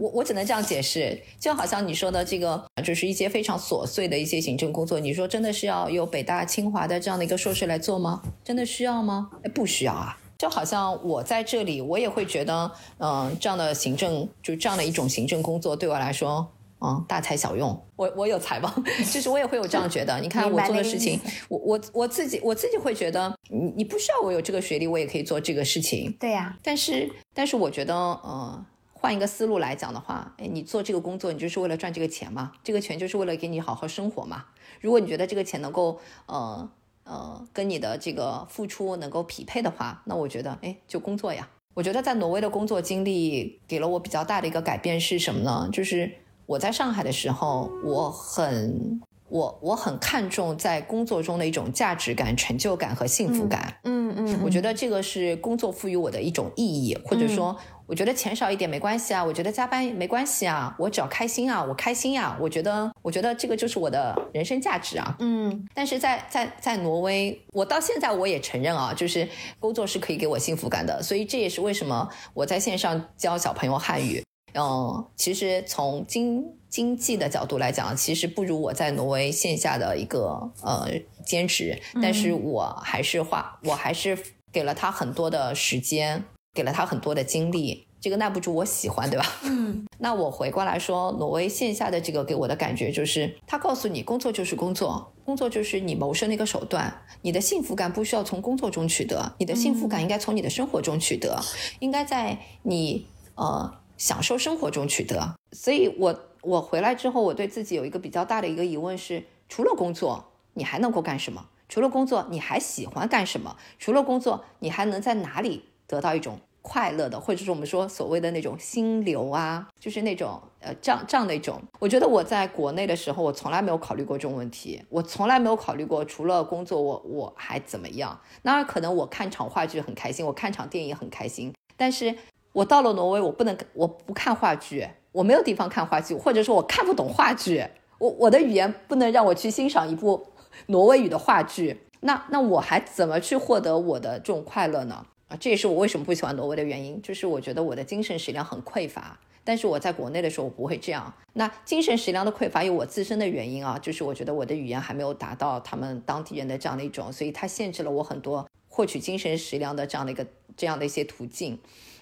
[0.03, 8.21] 我我只能这样解释，就好像你说的这个，就是一些非常琐碎的一些行政工作，你说真的是要有北大清华的这样的一个硕士来做吗？
[8.45, 9.31] 真的需要吗？
[9.43, 10.15] 哎，不需要啊。
[10.37, 16.47] 就好像我在这里，我也会觉得，嗯，这样的行政，就这样的一种行政工作，对我来说。
[16.81, 18.73] 嗯，大材小用，我我有才吗？
[19.13, 20.19] 就是我也会有这样觉得。
[20.23, 26.13] 你看我做的事情，我我我自己我自己会觉得，你你不需要我有这个学历，我也可以做这个事情。
[26.21, 32.53] 对呀，但是但是我觉得，呃，换一个思路来讲的话，哎，你做这个工作，你就是为了赚这个钱嘛？
[32.63, 34.45] 这个钱就是为了给你好好生活嘛？
[34.81, 36.71] 如果你觉得这个钱能够，呃
[37.05, 41.49] 呃，跟你的这个付出能够匹配的话，那我觉得，哎，就工作呀。
[41.75, 45.69] 我觉得在挪威的工作经历给了我比较大的一个改变是什么呢？
[45.73, 46.11] 就是。
[46.49, 53.79] 我在上海的时候，我很我我很看重在工作中的一种价值感、成就感和幸福感。
[53.85, 65.15] 嗯嗯，我觉得这个是工作赋予我的一种意义，或者说，我觉得钱少一点没关系啊，我觉得加班没关系啊，我只要开心啊，我开心呀，我觉得我觉得这个就是我的人生价值啊。
[65.19, 69.29] 嗯，但是在在在挪威，我到现在我也承认啊，就是
[69.61, 74.25] 工作是可以给我幸福感的，所以这也是为什么我在线上教小朋友汉语。
[74.55, 80.89] 嗯，其实从经经济的角度来讲，其实不如我在挪威线下的一个呃
[81.25, 84.19] 兼职，但是我还是花，我还是
[84.53, 86.25] 给了他很多的时间，
[86.55, 89.25] 给了他很多的精力，这个耐不住我喜欢，对吧？
[89.45, 89.87] 嗯。
[90.01, 101.41] 那我回过来说，挪威线下的这个给我的感觉就是，他告诉你，工作就是工作，工作就是你谋生的一个手段，你的幸福感不需要从工作中取得，你的幸福感应该从你的生活中取得，
[101.81, 103.73] 应该在你呃。
[103.99, 110.25] 享受生活中取得，所以我我回来之后，我对自己有一个比较大的一个疑问是：除了工作，
[110.55, 111.49] 你还能够干什么？
[111.69, 113.57] 除了工作，你还喜欢干什么？
[113.79, 121.61] 除了工作，你还能在哪里得到一种快乐的，或者是我们说所谓的那种心流啊，就是那种呃这样这样的一种。
[121.81, 128.21] 我觉得我在国内的时候，我从来没有考虑过这种问题，我从来没有考虑过除了工作，我我还怎么样？
[128.43, 132.17] 那可能我看场话剧很开心，我看场电影很开心，但是。
[132.59, 137.65] 我到了挪威，我不能，我不看话剧，我没有地方看话剧，或者说我看不懂话剧，
[137.99, 140.27] 我我的语言不能让我去欣赏一部
[140.67, 145.07] 挪威语的话剧，那那我还怎么去获得我的这种快乐呢？
[145.29, 151.15] 啊，这也是我为什么不喜欢挪威的原因，就是我觉得我的精神食粮很匮乏，但是我在国内的时候我不会这样。
[151.35, 161.57] 那精神食粮的匮乏有我自身的原因啊，就是我觉得我的语言还没有达到他们当地人的这样的一种，所以它限制了我很多获取精神食粮的这样的一个这样的一些途径。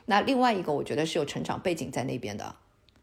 [0.07, 2.57] 那另外一个，我觉得是有成长背景在那边的，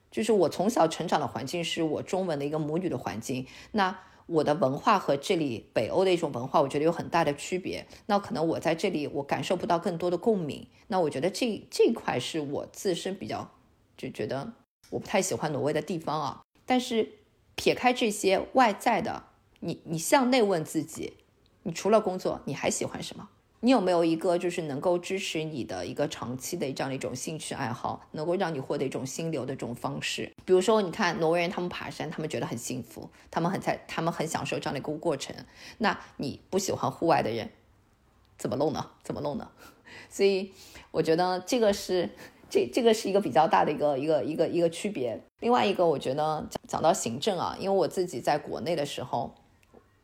[0.10, 3.46] 就是我从小成长的环境是我中文的一个母语的环境。
[3.72, 7.86] 那我的文化和这里北欧的一种文化，我觉得有很大的区别。
[8.06, 10.66] 那可能我在这里我感受不到更多的共鸣。
[10.88, 13.52] 那我觉得这这块是我自身比较
[13.98, 14.54] 就觉得
[14.92, 16.42] 我不太喜欢挪威的地方啊。
[16.66, 17.10] 但是
[17.56, 19.24] 撇开这些外在的，
[19.60, 21.18] 你你向内问自己，
[21.64, 23.28] 你除了工作，你还喜欢什么？
[23.66, 30.30] 你有没有一个就是能够支持你的一个长期的这样的一种兴趣爱好，能够让你获得一种心流的这种方式？
[30.44, 35.34] 比如说，你看挪威人他们爬山，他们觉得很幸福，他们很在，他们很享受这样的一个过程。
[35.78, 37.50] 那你不喜欢户外的人，
[38.38, 38.86] 怎么弄呢？
[39.02, 39.50] 怎么弄呢？
[40.12, 40.52] 所以
[40.92, 42.10] 我觉得这个是
[42.50, 45.18] 这这个是一个比较大的一个一个一个一个区别。
[45.40, 49.34] 另外一个，我觉得讲讲到行政啊，因为我自己在国内的时候，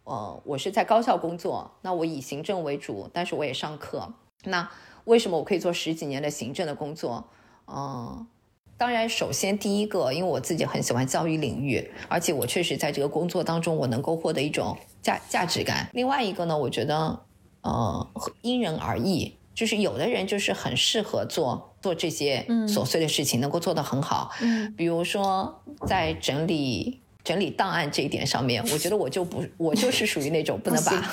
[0.09, 4.11] 呃，我是在高校工作，那我以行政为主，但是我也上课。
[4.45, 4.67] 那
[5.05, 7.29] 为什么我可以做十几年的行政的工作？
[7.67, 8.25] 嗯。
[8.75, 15.89] 当然，首先第一个，因为我自己很喜欢教育领域，而且我确实在这个工作当中，我能够获得一种价价值感。
[15.93, 17.19] 另外一个呢，我觉得，
[17.61, 18.07] 呃，
[18.41, 24.31] 因人而异，就是有的人就是很适合做做这些琐碎的事情，能够做得很好。
[24.41, 27.01] 嗯，比如说在整理。
[27.29, 31.11] 整理档案这一点上面，我觉得我就不，我就是属于那种不能把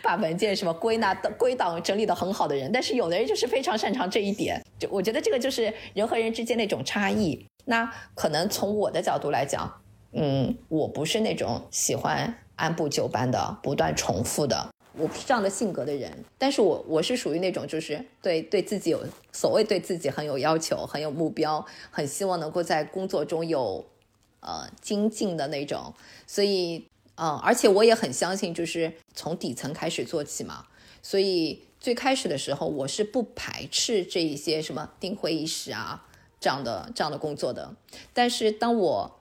[0.00, 2.70] 把文件什么归纳的归档整理的很好的人。
[2.70, 7.44] 但是有的人就是非常擅长这一点，就我觉得这个就是人和人之间那种差异。
[7.64, 9.68] 那可能从我的角度来讲，
[10.12, 16.12] 嗯，我不是那种喜欢按部就班的、不断重复的，我不是这样的性格的人。
[16.38, 23.84] 但是我我是属于那种就是对对自己有所谓对自己很有要求、很有目标，很希望能够在工作中有。
[24.48, 25.92] 呃，精进的那种，
[26.26, 26.86] 所以，
[27.16, 30.64] 嗯，而且我也很相信，就是从底层开始做起嘛。
[31.02, 36.06] 所以最开始的时候，我是不排斥这一些什么订会议室啊
[36.40, 37.76] 这样的这样的工作的。
[38.14, 39.20] 但是当我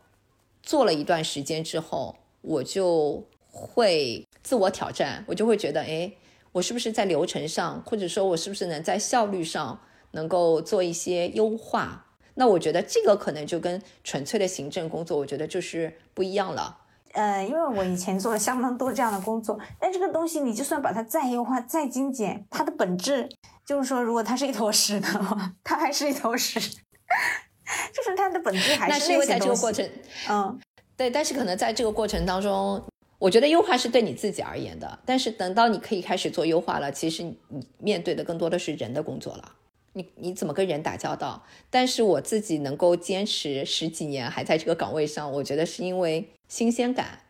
[0.63, 6.09] 做了一段时间之后，我就会自我挑战，我就会觉得，哎，
[6.53, 12.05] 我是不是在流程上，或者说我是不是能在效率上能够做一些优化？
[12.39, 16.77] 那我觉得这个可能就跟纯粹的行政工作，我觉得就是不一样了。
[17.13, 23.27] 呃，因为我以前做了相当多这样的工作，但这个东西你就算把它再优化、再精简，它的本质
[23.65, 26.59] 就是说，如果它是一坨屎的话， 它还是一坨屎，
[27.91, 29.89] 就是它的本质还是那是因为在这个过程，
[30.29, 30.59] 嗯，
[30.95, 31.09] 对。
[31.09, 32.79] 但是可能在这个过程当中，
[33.17, 39.53] 我觉得优化是对你自己而言的，但是等到你可以开始做优化了，其实你面对的更多的是人的工作了。
[39.97, 41.43] 你你怎么跟人打交道？
[41.71, 47.23] 但是我自己能够坚持十几年还在这个岗位上，我觉得是因为新鲜感，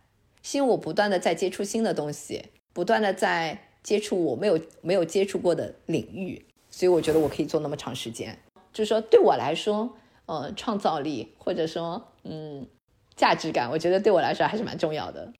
[0.43, 2.43] 是因为我不断的在接触新的东西，
[2.73, 8.37] 不断的在接触我没有没有接触过的领域，所以我觉得我可以做那么长时间。
[8.73, 9.89] 就是说对我来说，
[10.25, 12.67] 呃，创造力或者说嗯
[13.15, 15.31] 价值感，我觉得对我来说还是蛮重要的。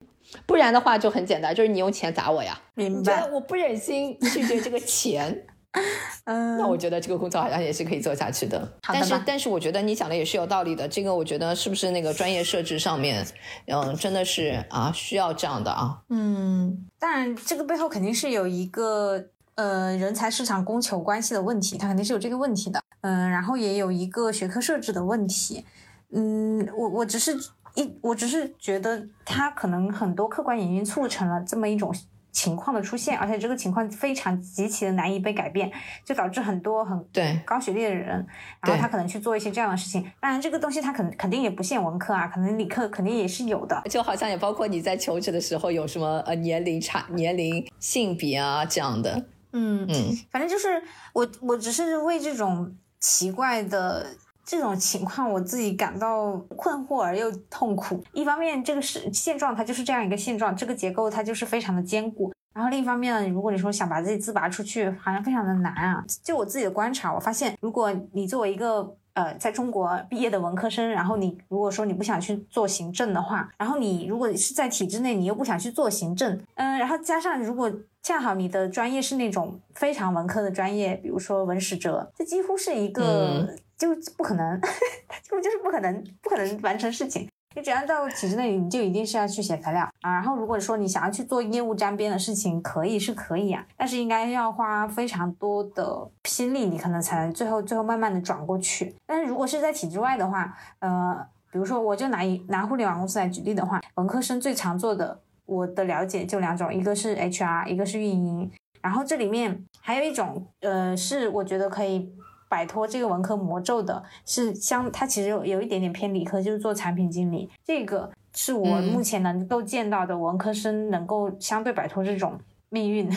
[0.46, 2.62] 不然的话就很简单，就是你用钱砸我呀。
[2.74, 3.30] 明白？
[3.32, 5.46] 我不忍心拒绝这个钱。
[6.26, 8.68] 嗯，那我觉得这个工作好像也是可以做下去的。
[8.82, 10.88] 但是，但是我觉得你讲的也是有道理的。
[10.88, 13.26] 这个我觉得是不是那个专业设置上面，
[13.68, 16.02] 嗯，真的是啊，需要这样的啊。
[16.10, 19.24] 嗯，当然，这个背后肯定是有一个
[19.56, 22.82] 呃人才市场供求关系的问题，它肯定是有这个问题的。
[23.02, 25.64] 嗯，然后也有一个学科设置的问题。
[26.12, 27.38] 嗯，我我只是
[27.76, 31.94] 一，我只是觉得它可能很多客观原因促成了这么一种。
[32.38, 35.72] 情况的出现，而且这个情况非常极其的难以被改变，
[36.06, 38.24] 就导致很多很对高学历的人，
[38.62, 40.04] 然后他可能去做一些这样的事情。
[40.20, 43.82] 当然，这个东西他肯肯定也不限文科啊，可能理科肯定也是有的。
[43.90, 49.26] 就好像也包括你在求职的时候有什么呃年龄差、年龄、性别啊这样的。
[49.54, 50.80] 嗯嗯，反正就是
[51.14, 54.06] 我我只是为这种奇怪的。
[54.48, 58.02] 这种情况我自己感到困惑而又痛苦。
[58.14, 62.32] 一方面，这个是现状，它就是这样一个现状，这个结构它就是非常的坚固。
[62.54, 66.02] 然后另一方面呢，如果你说想把自己自拔出去，好像非常的难啊。
[66.24, 77.70] 就我自己的观察，我发现，如果你作为一个呃在中国毕业的文科生，然后你如果说你不想去做行政的话，然后你如果是在体制内，你又不想去做行政，嗯，然后加上如果
[78.08, 83.56] 恰好你的专业是那种非常文科的专业，比如说文史哲，这几乎是一个。
[83.78, 84.60] 就不可能，
[85.22, 87.30] 几乎就是不可能，不可能完成事情。
[87.56, 90.14] 你只要到体制内，你就一定是要去写材料啊。
[90.14, 98.96] 然后如果说你想要去做业务沾边的事情，可以是可以啊，但是应该要花非常多的心力，你可能才能最后最后慢慢的转过去。
[99.06, 101.16] 但是如果是在体制外的话，呃，
[101.52, 108.52] 比如说我就拿一拿互联网公司来举例的话，文科生最常做的，我的了解就两种，一个是 HR，一个是运营。
[108.82, 112.14] 然后这里面还有一种，呃，是我觉得可以。
[112.50, 117.50] 摆脱这个文科魔咒的是相，它其实有有一点点偏理科，就是做产品经理。
[117.66, 122.40] 这个是我目前能够见到的文科生能够相对摆脱这种
[122.70, 123.10] 命运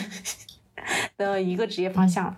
[1.15, 2.27] 的一个职业方向。
[2.27, 2.35] 嗯，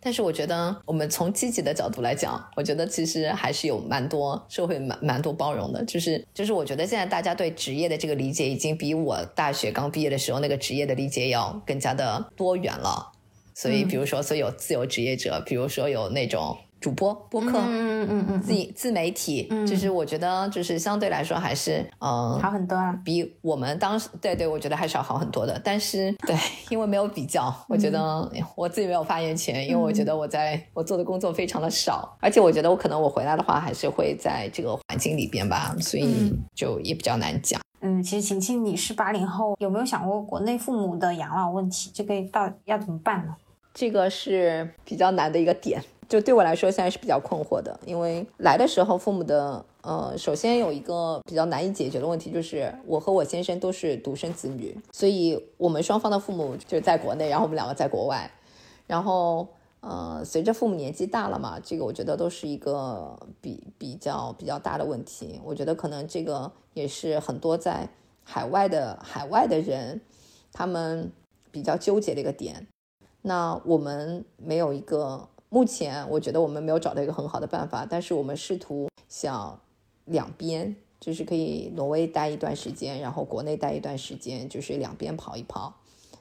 [0.00, 5.84] 但是我觉得我们从积极的角度来讲，我觉得其实还是有蛮多社会蛮蛮多包容的。
[5.84, 13.12] 就是就是，我觉得现在大家对职业的这个理解，已经比我大学刚毕业的时候那个职业的理解要更加的多元了。
[13.54, 25.58] 所以，比如说，所以有自由职业者，比如说有那种主播、播客，嗯嗯嗯嗯，自自媒体，就是我觉得就是相对来说还是嗯好很多啊，比我们当时对对，我觉得还是要好很多的。
[25.64, 26.36] 但是 对，
[26.70, 37.60] 因为没有比较，我觉得我自己没有发言权，因为我觉得我在我做的工作非常的少，而且我觉得我可能我回来的话还是会在这个环境里边吧，所以就也比较难讲。
[37.80, 41.90] 嗯，其实晴晴你是八零后，有没有想过国内父母的养老问题？
[41.94, 43.34] 这个到要怎么办呢？
[43.74, 45.82] 这个是比较难的一个点。
[46.12, 58.30] 就对我来说，现在是比较困惑的，因为来的时候，父母的呃，首先有一个比较难以解决的问题，就是我和我先生都是独生子女，所以我们双方的父母就在国内，然后我们两个在国外，
[58.86, 59.48] 然后
[59.80, 65.40] 呃，随着父母年纪大了嘛，这个我觉得都是一个比比较比较大的问题。
[65.42, 67.88] 我觉得可能这个也是很多在
[68.22, 69.98] 海外的海外的人
[70.52, 71.10] 他们
[71.50, 72.66] 比较纠结的一个点。
[73.22, 75.26] 那我们没有一个。
[75.52, 79.60] 目前我觉得我们没有找到一个很好的办法，但是我们试图想
[80.06, 85.74] 两边，就是可以挪威待一段时间，然后国内待一段时间，就是两边跑一跑。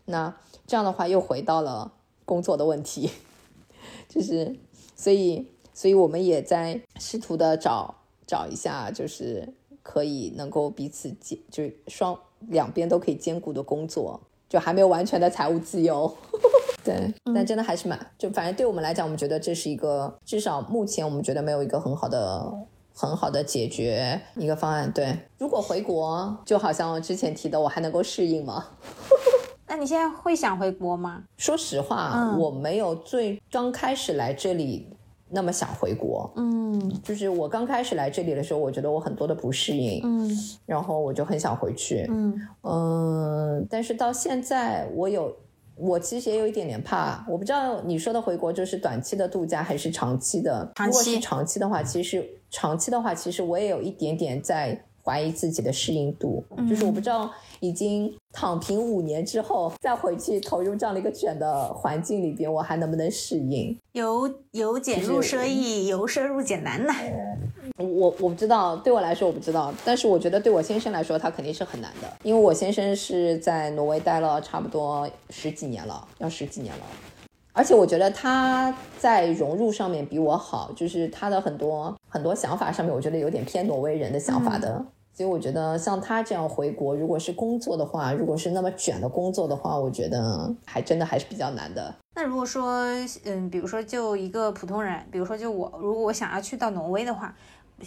[0.04, 0.36] 那
[0.68, 1.94] 这样的话又回到了
[2.26, 3.10] 工作的问题，
[4.10, 4.54] 就是
[4.98, 7.96] 所以所以我们也在试图的找
[8.28, 14.20] 找一下，就是可以能够彼此兼，就是双两边都可以兼顾的工作，
[14.52, 16.14] 就还没有完全的财务自由。
[16.84, 22.52] 对，但真的还是蛮，就反正对我们来讲，我们觉得这是一个，至少目前我们觉得没有一个很好的、
[22.94, 24.92] 很好的解决一个方案。
[24.92, 28.66] 对，如果回国，就好像之前提的，我还能够适应吗？
[29.70, 31.24] 那你现在会想回国吗？
[31.38, 34.90] 说实话，我没有最刚开始来这里
[35.32, 36.32] 那么想回国。
[36.36, 40.02] 嗯，就是我刚开始来这里的时候，我觉得我很多的不适应。
[40.04, 40.30] 嗯，
[40.66, 42.06] 然后我就很想回去。
[42.10, 45.36] 嗯嗯，但是到现在，我有。
[45.78, 50.72] 我其实也有一点点怕，我不知道你说的回国就是短期的度假还是长期的。
[50.78, 57.32] 如果是长期的话，其实长期的话，其实我也有一点点在怀疑自己的适应度，就是我不知道。
[57.64, 63.78] 已经躺平五年之后，再回去投入这样的一个卷的环境里边，我还能不能适应？
[63.92, 66.96] 由由俭入奢易，由奢入俭难呐。
[67.78, 76.84] 我我不知道，对我来说我不知道，但是我觉得对我先生来说，他肯定是很难的，因为我先生是在挪威待了差不多十几年了，要十几年了，
[77.54, 84.86] 而且我觉得他在融入上面比我好，就是他的很多很多想法上面，我觉得有点偏挪威人的想法的。
[85.14, 91.94] 所以我觉得像他这样回国，如果是工作的话，如果是那么卷的工作的话，我觉得还真的还是比较难的。
[92.16, 92.86] 那如果说，
[93.26, 97.36] 嗯，比如说就一个普通人，比如说就我，如果我想要去到挪威的话，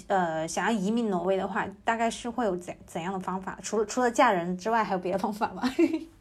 [0.07, 3.59] 呃，想要移民挪威的话，大概是会有怎怎样的方法？
[3.63, 5.63] 除了除了嫁人之外，还有别的方法吗？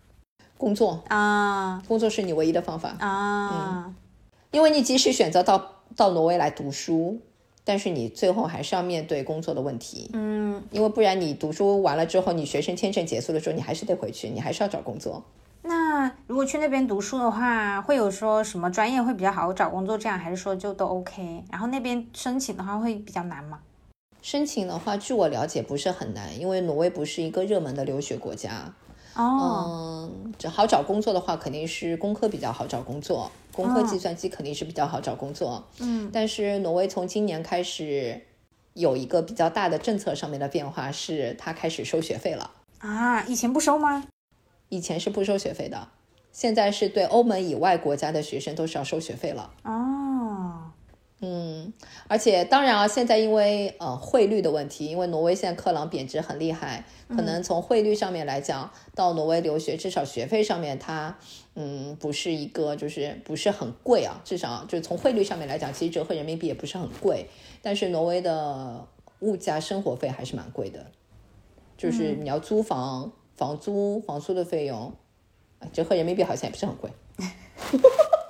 [0.57, 3.95] 工作啊，工作是你唯一的方法啊，嗯，
[4.51, 7.19] 因为你即使选择到到挪威来读书。
[7.65, 15.23] 但是你最后还是要面对工作的问题，嗯，因为不然你读书完了之后，你学生签证结束了之后，你还是得回去，你还是要找工作。
[15.61, 21.45] 那如果去那边读书的话，会有说什么专业会比较好找工作这样，还是说就都 OK？
[21.49, 23.59] 然后那边申请的话会比较难吗？
[24.21, 28.73] 申请的话，据我了解不是很难，因为挪威不是一个热门的留学国家。
[29.15, 30.09] 哦，
[30.41, 35.63] 嗯，好找工作的话，肯定是工科比较好找工作，工科计算机肯定是比较好找工作。
[35.79, 38.21] 嗯，但是挪威从今年开始
[38.73, 42.51] 有一个比较大的政策上面的变化，是它开始收学费了。
[42.79, 44.03] 啊，以前不收吗？
[44.69, 45.89] 以前是不收学费的，
[46.31, 49.51] 现在是对欧盟以外国家的学生都是要收学费了。
[49.63, 50.71] 哦。
[51.25, 51.71] 嗯，
[52.09, 61.17] 而且当然啊，现在因为呃汇率的问题，因为挪威现在克朗贬值很厉害，可能从汇率上面来讲，到挪威留学，至少学费上面它
[61.55, 67.29] 嗯不是一个就是不是很贵啊，至少就是从汇率上面来讲，其实折合人民币也不是很贵，
[67.61, 68.85] 但是挪威的
[69.21, 70.87] 物价生活费还是蛮贵的，
[71.77, 74.91] 就是你要租房，房租房租的费用，
[75.71, 76.91] 折合人民币好像也不是很贵。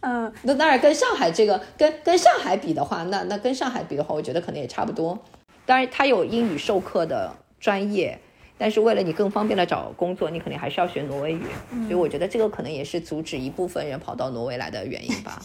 [0.00, 5.18] 嗯，那当然跟上海这个跟跟上海比的话，那那跟上海比的话，我觉得可能也差不多。
[5.66, 8.18] 当然，它有英语授课的专业，
[8.56, 11.42] 但是为了你更方便的找工作，你肯定还是要学挪威语。
[11.82, 15.42] 所以我觉得这个可能也是阻止一部分人跑到挪威来的原因吧。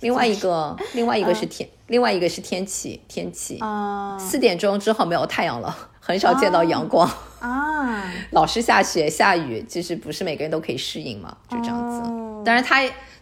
[0.00, 12.00] 另外一个， 另外一个是天，另外一个是天气，天气啊，四点钟之后没有太阳了，很少见到阳光啊，老是下雪下雨，其实不是每个人都可以适应嘛，就这样子。
[12.44, 12.80] 当然它。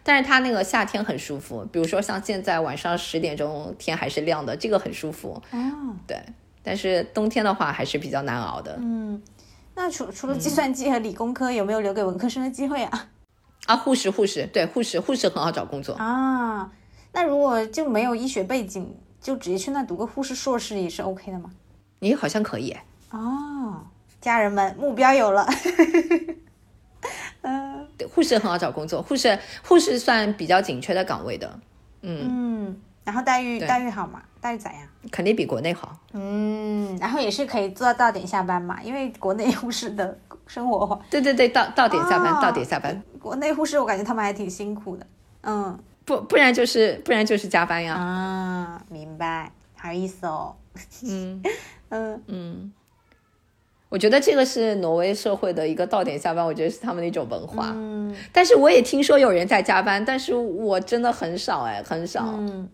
[0.08, 5.42] 但是它那个夏天很舒服，比如说像现在晚上十点钟天还是亮的，这个很舒服。
[5.50, 6.16] 哦，对。
[6.62, 8.78] 但是冬天的话还是比较难熬的。
[8.80, 9.20] 嗯，
[9.74, 13.08] 那除除了计算机和理工科，有没有留给文科生的机会啊？
[13.66, 16.70] 啊，护士，护士，对，护士，护士很好找工作啊。
[17.12, 21.50] 那如果就没有医学背景，就直接去那读个护士硕士也是 OK 的吗？
[21.98, 22.76] 你好像可以。
[23.10, 23.82] 哦，
[24.20, 25.44] 家人们，目标有了。
[28.12, 31.58] 护士很好找工作，护士护士算比较紧缺的岗位的。
[32.02, 34.22] 嗯嗯，然后待遇待遇好吗？
[34.40, 34.82] 待遇咋样？
[35.10, 35.96] 肯定比国内好。
[36.12, 40.16] 嗯，然后也是可以做到点下班嘛，因为国内护士的
[40.46, 41.00] 生活。
[41.10, 43.02] 对对对，到到点下班，到点下班。
[43.18, 45.06] 国内护士我感觉他们还挺辛苦的。
[45.42, 47.94] 嗯，不不然就是不然就是加班呀。
[47.94, 50.54] 啊，明白，好意思哦。
[51.02, 51.42] 嗯
[51.88, 52.72] 嗯 嗯。
[53.88, 57.72] 我觉得这个是挪威社会的一个到点下班，我觉得是他们的一种文化。
[57.74, 62.34] 嗯，但是我也听说有人在加班，但是我真的很少哎，很少。
[62.36, 62.68] 嗯，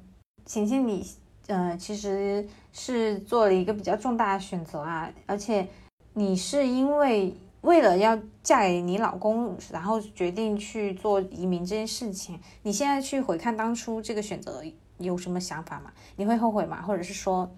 [0.46, 1.06] 晴晴，你
[1.48, 5.68] 呃其实是做了一个比较重大的选择啊，而且
[6.14, 12.40] 你是因为为了要嫁给你老公，然后决定去做移民这件事情。
[12.62, 14.62] 你现在去回看当初这个选择，
[14.96, 15.92] 有什么想法吗？
[16.16, 16.80] 你会后悔吗？
[16.80, 17.50] 或者是说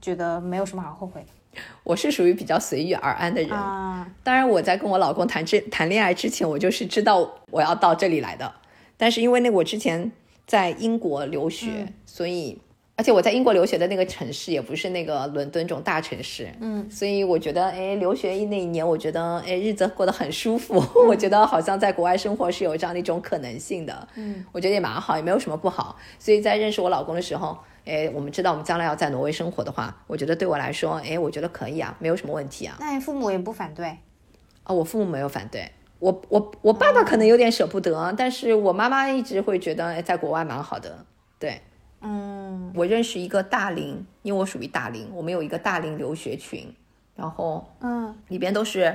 [0.00, 1.24] 觉得没有什么好后悔？
[1.84, 3.50] 我是属于比较随遇而安的人，
[4.22, 8.52] 当然我在跟我老公谈这谈恋爱之前，我就是知道我要到这里来的。
[8.96, 10.12] 但是因为那我之前
[10.46, 12.58] 在英国留学，所以
[12.96, 25.96] 而且我在英国留学的那个城市也不是那个伦敦这种大城市，嗯，所以我觉得哎，留学那一年，我觉得哎日子过得很舒服，我觉得好像在国外生活是有这样的一种可能性的，嗯，我觉得也蛮好，也没有什么不好。
[26.18, 27.56] 所以在认识我老公的时候。
[27.88, 32.76] 哎，我们知道我们将来要在挪威生活的话，我觉得对我来说，哎，我觉得可以啊，没有什么问题啊。
[32.78, 33.96] 那你父母也不反对？
[34.64, 41.06] 哦，我父母没有反对，我我我爸爸可能有点舍不得，但是我妈妈一直会觉得，哎，在国外蛮好的。
[41.38, 41.62] 对，
[42.02, 46.74] 嗯，我认识一个大龄，因为我属于大龄，我们有一个大龄留学群，
[47.16, 48.94] 然后嗯，里边都是。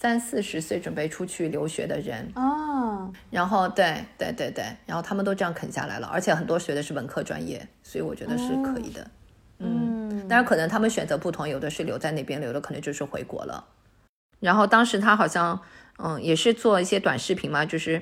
[0.00, 9.10] 三四十岁准备出去留学的人哦，然后对对对对，然后他们都这样啃下来了，而且很多学的是文科专业，所以我觉得是可以的。
[9.58, 13.64] 嗯，但是可能他们选择不同，有的是留在那边，有的可能就是回国了。
[14.38, 15.60] 然后当时他好像
[15.96, 18.00] 嗯也是做一些短视频嘛，就是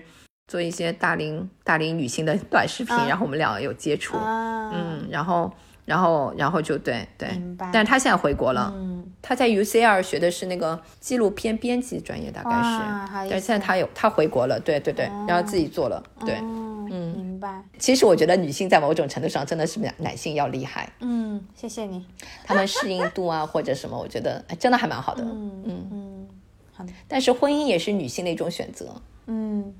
[0.48, 5.50] 做一些大龄大龄女性的短视频，然后我们俩有接触，嗯，然后。
[5.86, 7.40] 然后，然后就对对，
[7.72, 8.72] 但是他现在回国了。
[8.74, 8.95] 嗯，
[9.28, 13.28] 他在 UCL 学的是那个纪录片编辑专业，大概是。
[13.28, 17.60] 但现在他有他回国了，对对对，然后自己做了，对，嗯，明白。
[17.76, 20.88] 其实我觉得女性在某种程度上真的是男男性要厉害。
[21.00, 22.06] 嗯，谢谢你。
[22.44, 25.24] 他们适应度啊或者什么，我觉得真的还蛮好的。
[25.24, 26.28] 嗯嗯嗯，
[26.72, 26.92] 好的。
[27.08, 28.94] 但是婚姻也是女性的一种选择。
[29.26, 29.74] 嗯。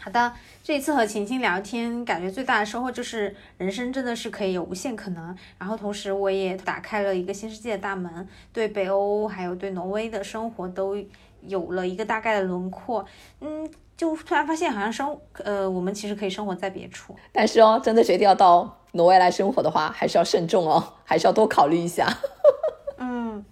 [0.00, 0.32] 好的，
[0.62, 5.36] 这一次和晴晴聊天，感觉最大的收获就是人生真的是可以有无限可能。
[5.58, 10.96] 然后同时我也打开了一个新世界的大门，对北欧还有对挪威的生活都
[11.42, 13.04] 有了一个大概的轮廓。
[13.40, 17.14] 嗯，就突然发现好像生呃，我们其实可以生活在别处。
[17.32, 22.06] 但是哦，真的决定要到挪威来生活的话，还是要慎重哦，还是要多考虑一下。
[22.98, 23.44] 嗯。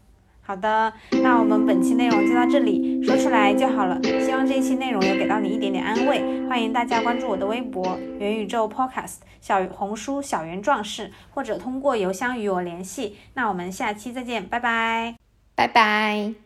[0.47, 0.93] 好的，
[1.25, 4.01] 那我们本期内容就到这里，说出来就好了。
[4.21, 6.47] 希望这一期内容有给到你一点点安慰。
[6.49, 13.17] 欢迎大家关注我的微博“元宇宙 Podcast”、小红书“小圆壮士”，或者通过邮箱与我联系。
[13.35, 15.17] 那我们下期再见，拜拜，
[15.57, 16.46] 拜拜。